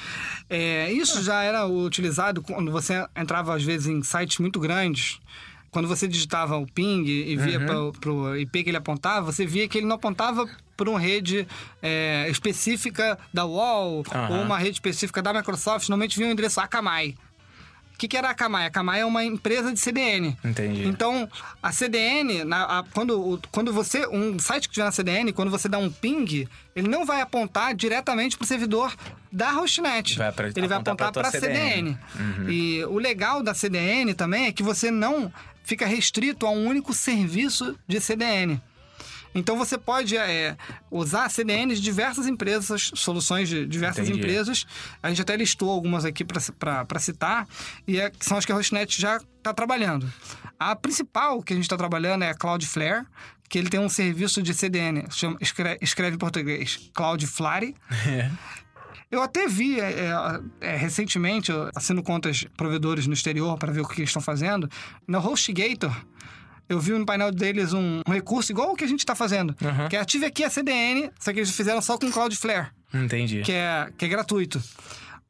[0.50, 5.18] É, isso já era utilizado quando você entrava, às vezes, em sites muito grandes
[5.70, 7.92] quando você digitava o ping e via uhum.
[7.92, 11.46] para o IP que ele apontava, você via que ele não apontava para uma rede
[11.82, 14.36] é, específica da UOL uhum.
[14.36, 15.88] ou uma rede específica da Microsoft.
[15.88, 17.16] Normalmente vinha o endereço Akamai.
[17.98, 18.64] que, que era a Akamai?
[18.64, 20.38] A Akamai é uma empresa de CDN.
[20.44, 20.86] Entendi.
[20.86, 21.28] Então,
[21.60, 24.06] a CDN, na, a, quando, quando você.
[24.06, 27.74] Um site que tiver na CDN, quando você dá um ping, ele não vai apontar
[27.74, 28.94] diretamente para o servidor
[29.32, 30.16] da hostnet.
[30.16, 31.58] Vai pra, ele vai apontar para a CDN.
[31.58, 31.98] CDN.
[32.14, 32.50] Uhum.
[32.50, 35.32] E o legal da CDN também é que você não
[35.64, 38.60] fica restrito a um único serviço de CDN.
[39.34, 40.56] Então você pode é,
[40.90, 44.18] usar CDN de diversas empresas, soluções de diversas Entendi.
[44.18, 44.66] empresas.
[45.02, 47.46] A gente até listou algumas aqui para citar,
[47.86, 50.10] e é, são as que a Hostnet já está trabalhando.
[50.58, 53.06] A principal que a gente está trabalhando é a Cloudflare,
[53.48, 57.74] que ele tem um serviço de CDN, chama, escreve, escreve em português, Cloudflare.
[58.06, 58.30] É.
[59.10, 60.10] Eu até vi é,
[60.60, 64.68] é, é recentemente, assino contas provedores no exterior para ver o que eles estão fazendo.
[65.06, 65.96] Na HostGator,
[66.68, 69.56] eu vi no painel deles um, um recurso igual o que a gente está fazendo.
[69.60, 69.88] Uhum.
[69.88, 72.68] Que é ative aqui a CDN, só que eles fizeram só com Cloudflare.
[72.92, 73.42] Entendi.
[73.42, 74.62] Que é, que é gratuito.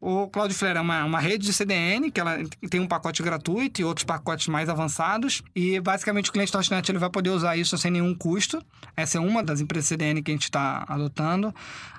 [0.00, 2.38] O Cloudflare é uma, uma rede de CDN, que ela
[2.70, 5.42] tem um pacote gratuito e outros pacotes mais avançados.
[5.54, 8.62] E basicamente o cliente Hostnet ele vai poder usar isso sem nenhum custo.
[8.96, 11.52] Essa é uma das empresas CDN que a gente está adotando.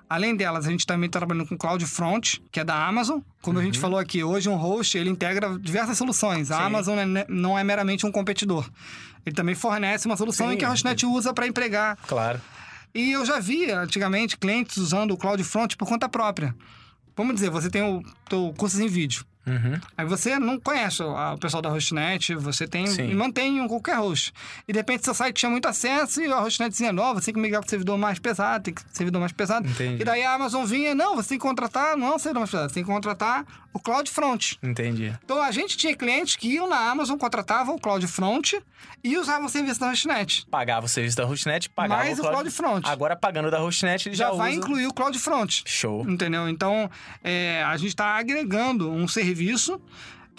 [0.09, 3.19] Além delas, a gente também está trabalhando com CloudFront, que é da Amazon.
[3.41, 3.61] Como uhum.
[3.61, 3.81] a gente uhum.
[3.81, 6.49] falou aqui, hoje um host ele integra diversas soluções.
[6.51, 6.63] A Sim.
[6.63, 8.67] Amazon é não é meramente um competidor.
[9.29, 11.97] Ele também fornece uma solução Sim, em que a Hostnet usa para empregar.
[12.07, 12.41] Claro.
[12.93, 16.55] E eu já vi antigamente clientes usando o CloudFront por conta própria.
[17.15, 19.23] Vamos dizer, você tem o teu curso em vídeo.
[19.49, 19.79] Uhum.
[19.97, 23.09] Aí você não conhece o pessoal da Hostnet, você tem Sim.
[23.09, 24.31] e mantém um qualquer host.
[24.67, 27.33] E de repente seu site tinha muito acesso e a Hostnet dizia, não, você tem
[27.33, 29.67] que migrar para o servidor mais pesado, tem que servidor mais pesado.
[29.67, 30.01] Entendi.
[30.01, 32.69] E daí a Amazon vinha, não, você tem que contratar, não o servidor mais pesado,
[32.69, 34.59] você tem que contratar o CloudFront.
[34.63, 35.13] Entendi.
[35.23, 38.61] Então a gente tinha clientes que iam na Amazon, contratavam o CloudFront
[39.03, 40.45] e usavam o serviço da Hostnet.
[40.49, 42.35] Pagava o serviço da Hostnet, pagava Mais o, Cloud...
[42.37, 42.87] CloudFront.
[42.87, 44.59] Agora pagando da Hostnet, ele já, já vai usa...
[44.59, 45.63] incluir o CloudFront.
[45.65, 46.09] Show.
[46.09, 46.49] Entendeu?
[46.49, 46.89] Então
[47.23, 49.38] é, a gente está agregando um serviço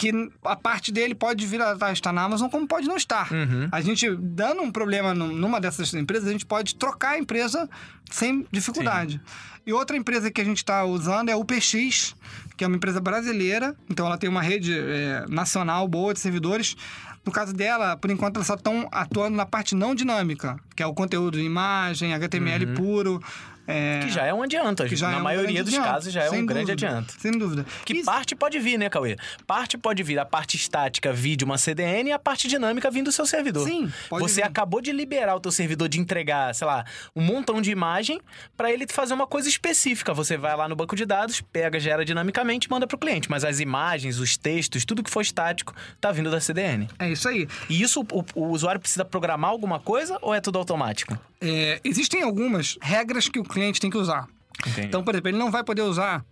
[0.01, 0.11] que
[0.45, 3.31] a parte dele pode vir a estar na Amazon, como pode não estar.
[3.31, 3.69] Uhum.
[3.71, 7.69] A gente, dando um problema numa dessas empresas, a gente pode trocar a empresa
[8.11, 9.21] sem dificuldade.
[9.23, 9.61] Sim.
[9.67, 12.17] E outra empresa que a gente está usando é a UPX,
[12.57, 16.75] que é uma empresa brasileira, então ela tem uma rede é, nacional boa de servidores.
[17.23, 20.87] No caso dela, por enquanto, elas só estão atuando na parte não dinâmica, que é
[20.87, 22.75] o conteúdo de imagem, HTML uhum.
[22.75, 23.23] puro,
[23.71, 24.01] é...
[24.01, 24.85] Que já é um adianto.
[24.85, 25.89] Que já Na é um maioria dos adianto.
[25.93, 27.15] casos já é um grande adianto.
[27.19, 27.65] Sem dúvida.
[27.85, 28.05] Que Isso...
[28.05, 29.17] parte pode vir, né, Cauê?
[29.47, 33.13] Parte pode vir a parte estática vídeo uma CDN e a parte dinâmica vindo do
[33.13, 33.67] seu servidor.
[33.67, 34.47] Sim, Você vir.
[34.47, 38.21] acabou de liberar o teu servidor de entregar, sei lá, um montão de imagem
[38.57, 40.13] para ele fazer uma coisa específica.
[40.15, 43.31] Você vai lá no banco de dados, pega, gera dinamicamente e manda pro cliente.
[43.31, 46.89] Mas as imagens, os textos, tudo que for estático, tá vindo da CDN.
[46.99, 47.49] É isso aí.
[47.69, 51.19] E isso o, o usuário precisa programar alguma coisa ou é tudo automático?
[51.43, 54.27] É, existem algumas regras que o cliente tem que usar.
[54.67, 54.87] Entendi.
[54.87, 56.25] Então, por exemplo, ele não vai poder usar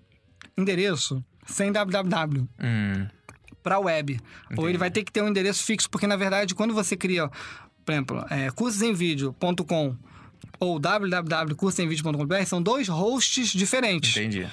[0.57, 2.49] endereço sem www.
[2.61, 3.07] Hum.
[3.63, 4.15] Para web.
[4.47, 4.61] Entendi.
[4.61, 7.29] Ou ele vai ter que ter um endereço fixo, porque na verdade, quando você cria,
[7.85, 9.97] por exemplo, é, cursosemvideo.com
[10.61, 14.17] ou www.cursosemvideo.com.br, são dois hosts diferentes.
[14.17, 14.49] Entendi.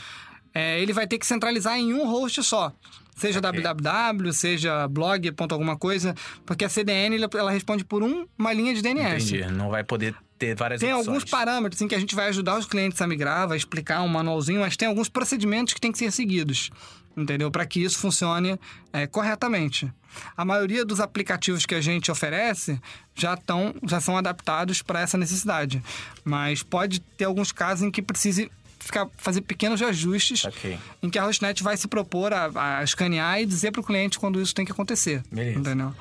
[0.53, 2.73] É, ele vai ter que centralizar em um host só.
[3.15, 3.61] Seja okay.
[3.61, 6.13] www, seja blog, ponto alguma coisa,
[6.45, 9.33] porque a CDN ela responde por um, uma linha de DNS.
[9.33, 9.53] Entendi.
[9.53, 11.07] Não vai poder ter várias Tem opções.
[11.07, 14.07] alguns parâmetros em que a gente vai ajudar os clientes a migrar, vai explicar um
[14.07, 16.71] manualzinho, mas tem alguns procedimentos que têm que ser seguidos,
[17.15, 17.49] entendeu?
[17.49, 18.59] Para que isso funcione
[18.91, 19.89] é, corretamente.
[20.35, 22.79] A maioria dos aplicativos que a gente oferece
[23.13, 25.81] já, tão, já são adaptados para essa necessidade,
[26.23, 28.51] mas pode ter alguns casos em que precise
[28.85, 30.77] ficar, fazer pequenos ajustes okay.
[31.01, 34.19] em que a Hostnet vai se propor a, a escanear e dizer para o cliente
[34.19, 35.23] quando isso tem que acontecer.
[35.31, 35.59] Beleza.
[35.59, 35.93] Entendeu?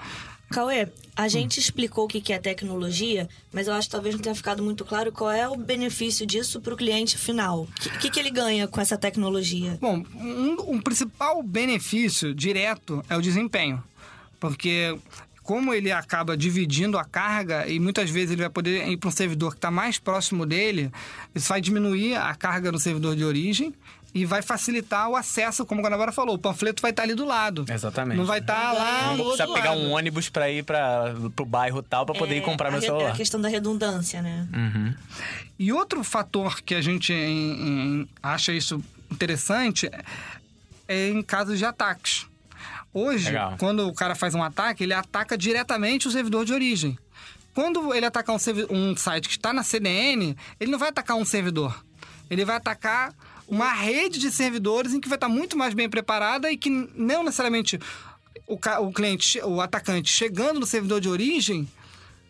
[0.51, 1.62] Cauê, a gente hum.
[1.62, 5.11] explicou o que é tecnologia, mas eu acho que talvez não tenha ficado muito claro
[5.11, 7.62] qual é o benefício disso para o cliente final.
[7.62, 9.79] O que, que, ele ganha com essa tecnologia?
[9.81, 13.83] Bom, um, um principal benefício direto é o desempenho.
[14.38, 14.97] Porque
[15.44, 19.12] como ele acaba dividindo a carga e muitas vezes ele vai poder ir para um
[19.12, 20.90] servidor que está mais próximo dele,
[21.35, 23.72] isso vai diminuir a carga no servidor de origem
[24.14, 26.37] e vai facilitar o acesso, como a Guanabara falou.
[26.37, 27.66] O panfleto vai estar ali do lado.
[27.68, 28.16] Exatamente.
[28.16, 29.80] Não vai estar lá Não precisa pegar lado.
[29.80, 33.09] um ônibus para ir para o bairro tal para poder é, ir comprar meu celular.
[33.09, 34.48] É a questão da redundância, né?
[34.54, 34.94] Uhum.
[35.59, 39.90] E outro fator que a gente em, em, acha isso interessante
[40.88, 42.26] é em casos de ataques.
[42.94, 43.57] Hoje, Legal.
[43.59, 46.96] quando o cara faz um ataque, ele ataca diretamente o servidor de origem.
[47.52, 48.38] Quando ele atacar um,
[48.70, 51.85] um site que está na CDN, ele não vai atacar um servidor.
[52.30, 53.12] Ele vai atacar
[53.48, 57.24] uma rede de servidores em que vai estar muito mais bem preparada e que não
[57.24, 57.78] necessariamente
[58.46, 61.68] o, o cliente, o atacante chegando no servidor de origem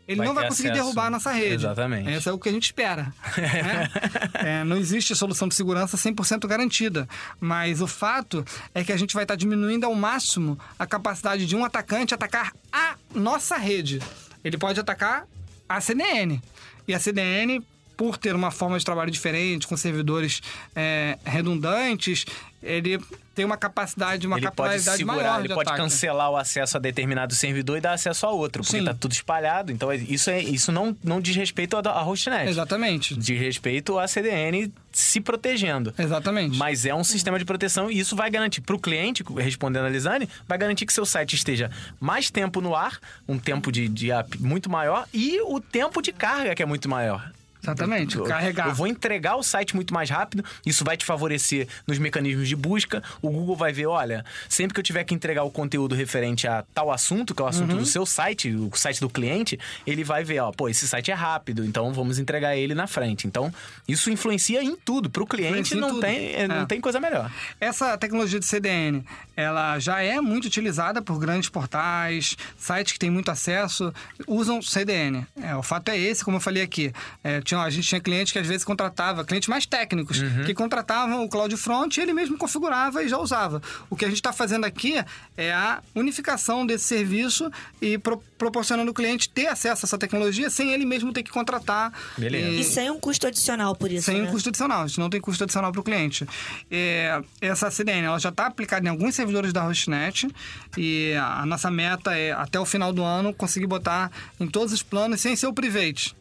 [0.06, 0.84] ele vai não vai conseguir acesso.
[0.84, 1.54] derrubar a nossa rede.
[1.54, 2.12] Exatamente.
[2.12, 3.12] Isso é o que a gente espera.
[3.36, 3.90] né?
[4.34, 7.08] é, não existe solução de segurança 100% garantida,
[7.40, 11.56] mas o fato é que a gente vai estar diminuindo ao máximo a capacidade de
[11.56, 14.00] um atacante atacar a nossa rede.
[14.44, 15.26] Ele pode atacar
[15.68, 16.42] a CDN.
[16.86, 17.64] E a CDN
[17.96, 20.40] por ter uma forma de trabalho diferente, com servidores
[20.74, 22.26] é, redundantes,
[22.64, 22.98] ele
[23.34, 25.82] tem uma capacidade, uma ele capacidade segurar, maior Ele de pode ataque.
[25.82, 29.72] cancelar o acesso a determinado servidor e dar acesso a outro, porque está tudo espalhado.
[29.72, 32.48] Então, é, isso, é, isso não, não diz respeito à hostnet.
[32.48, 33.14] Exatamente.
[33.16, 35.92] Diz respeito à CDN se protegendo.
[35.98, 36.56] Exatamente.
[36.56, 39.90] Mas é um sistema de proteção e isso vai garantir para o cliente, respondendo a
[39.90, 44.10] Lisane, vai garantir que seu site esteja mais tempo no ar, um tempo de, de
[44.38, 47.32] muito maior, e o tempo de carga que é muito maior.
[47.64, 48.68] Exatamente, carregar.
[48.68, 52.54] Eu vou entregar o site muito mais rápido, isso vai te favorecer nos mecanismos de
[52.54, 53.02] busca.
[53.22, 56.64] O Google vai ver, olha, sempre que eu tiver que entregar o conteúdo referente a
[56.74, 57.78] tal assunto, que é o assunto uhum.
[57.78, 61.14] do seu site, o site do cliente, ele vai ver, ó, pô, esse site é
[61.14, 63.26] rápido, então vamos entregar ele na frente.
[63.26, 63.52] Então,
[63.88, 65.08] isso influencia em tudo.
[65.08, 66.48] Para o cliente não tem, é.
[66.48, 67.30] não tem coisa melhor.
[67.60, 69.04] Essa tecnologia de CDN,
[69.36, 73.92] ela já é muito utilizada por grandes portais, sites que têm muito acesso,
[74.26, 75.26] usam CDN.
[75.40, 78.32] É, o fato é esse, como eu falei aqui, é, tinha, a gente tinha clientes
[78.32, 80.44] que às vezes contratava, clientes mais técnicos, uhum.
[80.44, 83.62] que contratavam o CloudFront e ele mesmo configurava e já usava.
[83.88, 85.02] O que a gente está fazendo aqui
[85.36, 90.50] é a unificação desse serviço e pro, proporcionando o cliente ter acesso a essa tecnologia
[90.50, 91.92] sem ele mesmo ter que contratar.
[92.18, 92.48] Beleza.
[92.48, 94.06] E, e sem um custo adicional por isso.
[94.06, 94.28] Sem né?
[94.28, 96.26] um custo adicional, a gente não tem custo adicional para o cliente.
[96.70, 100.28] É, essa CDN ela já está aplicada em alguns servidores da Hostnet
[100.76, 104.82] e a nossa meta é até o final do ano conseguir botar em todos os
[104.82, 106.14] planos sem ser o private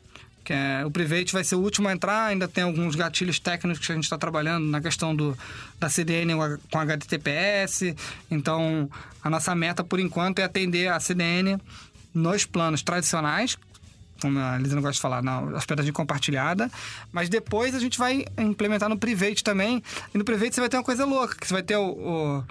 [0.43, 3.85] que é, o Private vai ser o último a entrar, ainda tem alguns gatilhos técnicos
[3.85, 5.37] que a gente está trabalhando na questão do,
[5.79, 6.33] da CDN
[6.69, 7.95] com HTTPS.
[8.29, 8.89] Então,
[9.23, 11.57] a nossa meta, por enquanto, é atender a CDN
[12.13, 13.57] nos planos tradicionais,
[14.21, 16.69] como a Lisa não gosta de falar, na hospedagem compartilhada.
[17.11, 19.81] Mas depois a gente vai implementar no Private também.
[20.13, 22.43] E no Private você vai ter uma coisa louca, que você vai ter o, o,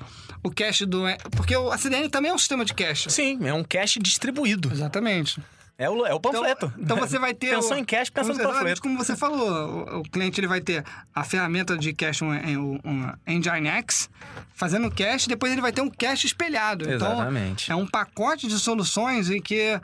[0.43, 1.03] o cache do...
[1.37, 3.11] Porque a CDN também é um sistema de cache.
[3.11, 4.71] Sim, é um cache distribuído.
[4.73, 5.41] Exatamente.
[5.83, 6.67] É o, é o panfleto.
[6.77, 7.51] Então, então você vai ter.
[7.57, 8.81] Pensou o, em cache, pensa no panfleto.
[8.81, 13.13] Como você falou, o, o, cliente ele vai ter a ferramenta de cache, um, um
[13.27, 14.09] Nginx,
[14.55, 16.85] fazendo cache, depois ele vai ter um cache espelhado.
[16.85, 17.65] Então, Exatamente.
[17.65, 19.81] Então, é um pacote de soluções em que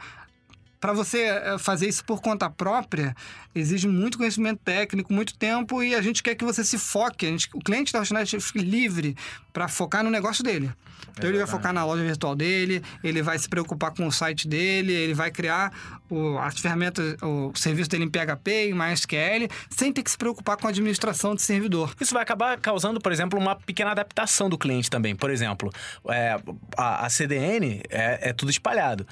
[0.80, 3.14] para você eh, fazer isso por conta própria,
[3.54, 7.26] exige muito conhecimento técnico, muito tempo e a gente quer que você se foque.
[7.26, 9.16] Gente, o cliente da Hostnet fique livre
[9.52, 10.70] para focar no negócio dele.
[11.16, 14.46] Então ele vai focar na loja virtual dele, ele vai se preocupar com o site
[14.46, 15.72] dele, ele vai criar
[16.08, 20.56] o, as ferramentas, o serviço dele em PHP, em MySQL, sem ter que se preocupar
[20.56, 21.92] com a administração de servidor.
[22.00, 25.14] Isso vai acabar causando, por exemplo, uma pequena adaptação do cliente também.
[25.16, 25.72] Por exemplo,
[26.08, 26.38] é,
[26.76, 29.06] a, a, CDN é, é tudo espalhado.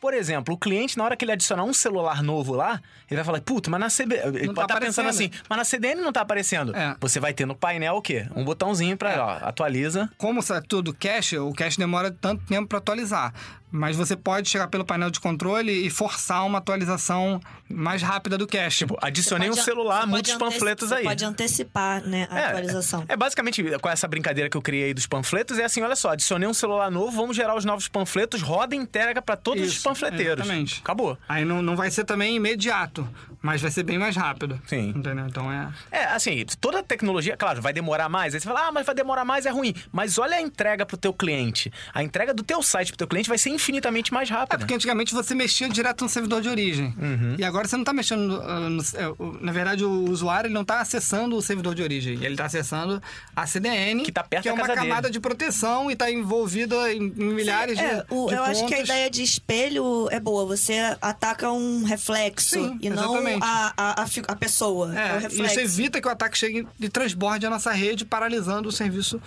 [0.00, 3.24] Por exemplo, o cliente, na hora que ele adicionar um celular novo lá, ele vai
[3.24, 4.38] falar, puta, mas na CDN.
[4.38, 6.74] Ele não pode tá estar tá pensando assim, mas na CDN não tá aparecendo.
[6.74, 6.96] É.
[6.98, 8.26] Você vai ter no painel o quê?
[8.34, 9.20] Um botãozinho para, é.
[9.20, 10.10] ó, atualiza.
[10.16, 13.34] Como é tudo cache, o cache demora tanto tempo para atualizar.
[13.70, 18.46] Mas você pode chegar pelo painel de controle e forçar uma atualização mais rápida do
[18.46, 18.78] cache.
[18.78, 21.04] Tipo, adicionei um celular, muitos panfletos aí.
[21.04, 23.04] pode antecipar, né, a é, atualização.
[23.08, 26.48] É, basicamente, com essa brincadeira que eu criei dos panfletos, é assim, olha só, adicionei
[26.48, 29.82] um celular novo, vamos gerar os novos panfletos, roda e entrega para todos Isso, os
[29.82, 30.44] panfleteiros.
[30.44, 30.80] Exatamente.
[30.80, 31.16] Acabou.
[31.28, 33.08] Aí não, não vai ser também imediato,
[33.40, 34.60] mas vai ser bem mais rápido.
[34.66, 34.88] Sim.
[34.90, 35.26] Entendeu?
[35.26, 35.72] Então é...
[35.90, 38.34] É, assim, toda tecnologia, claro, vai demorar mais.
[38.34, 39.74] Aí você fala, ah, mas vai demorar mais, é ruim.
[39.92, 41.72] Mas olha a entrega pro teu cliente.
[41.94, 44.54] A entrega do teu site pro teu cliente vai ser infinitamente mais rápida.
[44.54, 46.94] É porque antigamente você mexia direto no servidor de origem.
[46.98, 47.36] Uhum.
[47.38, 48.20] E agora você não está mexendo.
[48.20, 51.82] No, uh, no, é, na verdade, o usuário ele não está acessando o servidor de
[51.82, 52.14] origem.
[52.14, 53.02] Ele está acessando
[53.36, 55.12] a CDN, que, tá perto que é uma camada dele.
[55.12, 58.58] de proteção e está envolvida em, em milhares Sim, é, de, o, de Eu pontos.
[58.58, 60.46] acho que a ideia de espelho é boa.
[60.46, 63.38] Você ataca um reflexo Sim, e exatamente.
[63.38, 64.98] não a, a, a, pessoa.
[64.98, 68.72] É, é isso evita que o ataque chegue e transborde a nossa rede, paralisando o
[68.72, 69.20] serviço,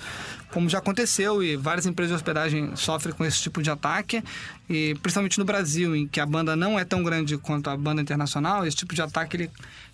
[0.52, 1.44] como já aconteceu.
[1.44, 4.23] E várias empresas de hospedagem sofrem com esse tipo de ataque.
[4.70, 8.02] E principalmente no Brasil, em que a banda não é tão grande quanto a banda
[8.02, 9.52] internacional, esse tipo de ataque ele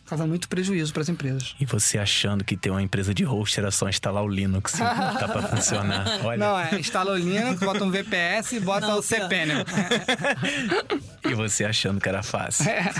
[0.10, 1.56] causa muito prejuízo para as empresas.
[1.60, 4.78] E você achando que ter uma empresa de host era só instalar o Linux e
[4.78, 6.20] tá para funcionar.
[6.26, 6.38] Olha.
[6.38, 9.64] Não, é, instala o Linux, bota um VPS e bota não, o cPanel.
[11.24, 12.68] e você achando que era fácil.
[12.68, 12.92] É.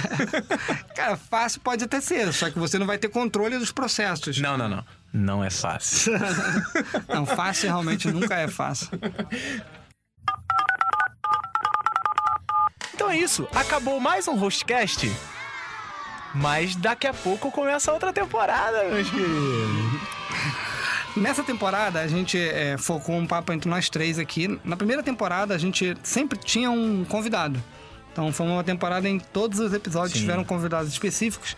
[0.96, 4.40] Cara, fácil pode até ser, só que você não vai ter controle dos processos.
[4.40, 4.86] Não, não, não.
[5.12, 6.14] Não é fácil.
[7.10, 8.90] não, fácil realmente nunca é fácil.
[13.00, 13.48] Então é isso.
[13.56, 15.10] Acabou mais um Hostcast.
[16.36, 20.02] Mas daqui a pouco começa outra temporada, meus queridos.
[21.16, 24.60] Nessa temporada, a gente é, focou um papo entre nós três aqui.
[24.66, 27.64] Na primeira temporada, a gente sempre tinha um convidado.
[28.12, 30.20] Então foi uma temporada em todos os episódios Sim.
[30.20, 31.56] tiveram convidados específicos.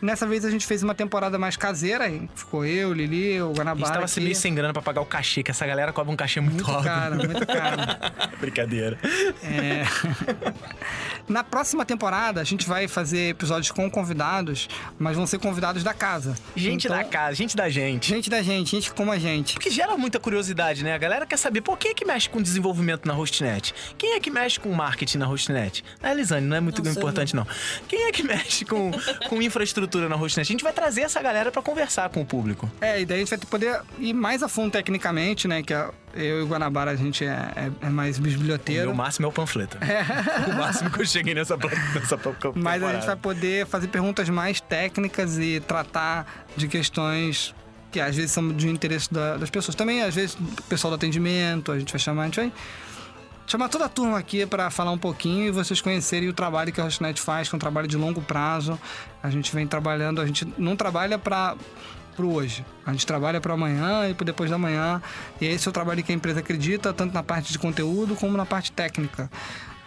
[0.00, 2.28] Nessa vez a gente fez uma temporada mais caseira, hein?
[2.34, 3.72] ficou eu, Lili, o Guanabara.
[3.72, 4.20] A gente tava aqui.
[4.20, 6.70] meio sem grana pra pagar o cachê, que essa galera cobra um cachê muito, muito
[6.70, 6.84] alto.
[6.84, 7.82] Caro, muito caro,
[8.40, 8.98] Brincadeira.
[9.42, 9.84] É...
[11.28, 15.92] Na próxima temporada, a gente vai fazer episódios com convidados, mas vão ser convidados da
[15.92, 16.34] casa.
[16.56, 16.96] Gente então...
[16.96, 18.08] da casa, gente da gente.
[18.08, 19.54] Gente da gente, gente como a gente.
[19.54, 20.94] Porque gera muita curiosidade, né?
[20.94, 23.74] A galera quer saber, por quem é que mexe com desenvolvimento na Hostnet?
[23.98, 25.84] Quem é que mexe com marketing na Hostnet?
[26.02, 27.46] É, Lisane, não é muito não importante, não.
[27.86, 28.90] Quem é que mexe com,
[29.28, 30.48] com infraestrutura estrutura na Hostnet.
[30.48, 32.70] A gente vai trazer essa galera para conversar com o público.
[32.80, 35.62] É, e daí a gente vai poder ir mais a fundo tecnicamente, né?
[35.62, 38.90] Que eu e o Guanabara, a gente é, é, é mais bisbilhoteiro.
[38.90, 39.76] O máximo é o panfleto.
[39.82, 40.02] É.
[40.50, 42.18] o máximo que eu cheguei nessa, nessa
[42.54, 47.54] Mas a gente vai poder fazer perguntas mais técnicas e tratar de questões
[47.90, 49.74] que às vezes são de interesse da, das pessoas.
[49.74, 52.52] Também, às vezes, o pessoal do atendimento, a gente vai chamar, a gente vai
[53.50, 56.80] chamar toda a turma aqui para falar um pouquinho e vocês conhecerem o trabalho que
[56.80, 58.78] a Hostnet faz, que é um trabalho de longo prazo.
[59.20, 61.56] A gente vem trabalhando, a gente não trabalha para
[62.16, 62.64] o hoje.
[62.86, 65.02] A gente trabalha para amanhã e para depois da manhã.
[65.40, 68.36] E esse é o trabalho que a empresa acredita, tanto na parte de conteúdo como
[68.36, 69.28] na parte técnica.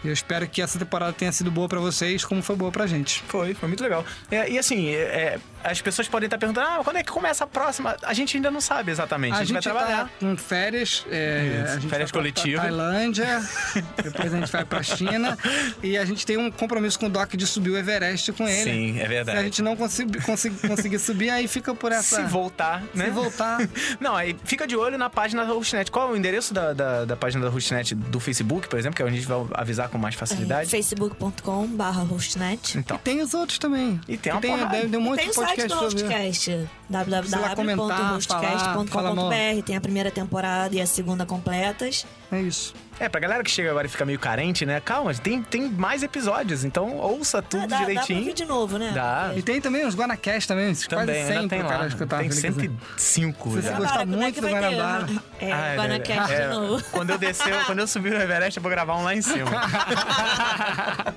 [0.03, 3.23] Eu espero que essa temporada tenha sido boa para vocês, como foi boa pra gente.
[3.29, 4.03] Foi, foi muito legal.
[4.29, 7.43] É, e assim, é, é as pessoas podem estar perguntando, ah, quando é que começa
[7.43, 7.95] a próxima?
[8.03, 9.33] A gente ainda não sabe exatamente.
[9.33, 10.05] A, a gente, gente, vai trabalhar.
[10.05, 11.05] Tá com férias.
[11.09, 12.61] É, a gente férias coletivas.
[12.61, 13.41] Tailândia,
[14.03, 15.37] depois a gente vai pra China.
[15.81, 18.71] e a gente tem um compromisso com o Doc de subir o Everest com ele.
[18.71, 19.37] Sim, é verdade.
[19.37, 22.17] Se a gente não conseguir, conseguir subir, aí fica por essa.
[22.17, 23.05] Se voltar, né?
[23.05, 23.59] Se voltar.
[23.99, 25.89] não, aí fica de olho na página da Hostnet.
[25.89, 29.01] Qual é o endereço da, da, da página da Hostnet do Facebook, por exemplo, que
[29.01, 30.67] é onde a gente vai avisar com mais facilidade?
[30.67, 32.77] É, facebook.com/hostnet.
[32.77, 32.97] Então.
[32.97, 33.99] E tem os outros também.
[34.07, 35.52] E tem uma e tem, tem um monte tem de podcast.
[35.55, 39.63] Podcast www.hostcast.com.br.
[39.65, 42.05] Tem a primeira temporada e a segunda completas.
[42.31, 42.73] É isso.
[42.99, 44.79] É, pra galera que chega agora e fica meio carente, né?
[44.79, 48.19] Calma, tem, tem mais episódios, então ouça tudo dá, direitinho.
[48.19, 48.91] Dá pra de novo, né?
[48.93, 49.33] Dá.
[49.35, 52.19] E tem também os Guanacast também, também, quase 100 tem cara escutar.
[52.19, 55.07] Tem 105 Se você gostar muito do Guanabara.
[55.39, 56.83] É, ah, Guanacast é, de novo.
[56.91, 59.49] Quando eu descer, quando eu subir no Everest, eu vou gravar um lá em cima.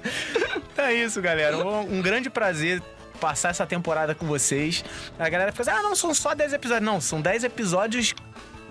[0.78, 1.58] é isso, galera.
[1.58, 2.82] Um, um grande prazer
[3.16, 4.84] passar essa temporada com vocês.
[5.18, 6.84] A galera fica assim, ah, não, são só 10 episódios.
[6.84, 8.14] Não, são 10 episódios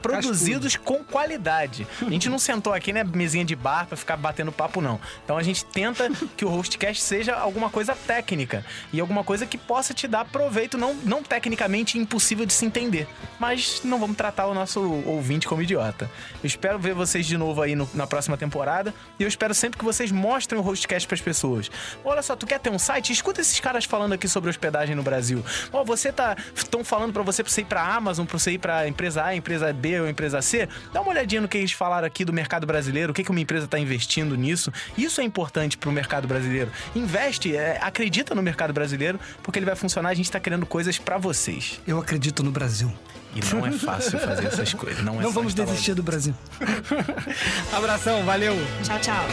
[0.05, 1.87] produzidos com qualidade.
[2.01, 4.99] A gente não sentou aqui, né, mesinha de bar pra ficar batendo papo, não.
[5.23, 9.57] Então a gente tenta que o Hostcast seja alguma coisa técnica e alguma coisa que
[9.57, 13.07] possa te dar proveito, não, não tecnicamente impossível de se entender.
[13.39, 16.09] Mas não vamos tratar o nosso ouvinte como idiota.
[16.43, 19.79] Eu espero ver vocês de novo aí no, na próxima temporada e eu espero sempre
[19.79, 21.71] que vocês mostrem o Hostcast pras pessoas.
[22.03, 23.11] Olha só, tu quer ter um site?
[23.11, 25.43] Escuta esses caras falando aqui sobre hospedagem no Brasil.
[25.73, 26.35] Ó, oh, você tá.
[26.53, 29.35] Estão falando para você pra você ir pra Amazon, pra você ir pra empresa A,
[29.35, 32.67] empresa B, ou empresa C, dá uma olhadinha no que eles falaram aqui do mercado
[32.67, 34.71] brasileiro, o que, que uma empresa está investindo nisso.
[34.97, 36.71] Isso é importante para o mercado brasileiro.
[36.95, 40.09] Investe, é, acredita no mercado brasileiro, porque ele vai funcionar.
[40.09, 41.81] A gente está criando coisas para vocês.
[41.87, 42.91] Eu acredito no Brasil.
[43.35, 45.03] E não é fácil fazer essas coisas.
[45.03, 46.33] Não, é não vamos desistir do Brasil.
[47.73, 48.55] Abração, valeu.
[48.83, 49.25] Tchau, tchau.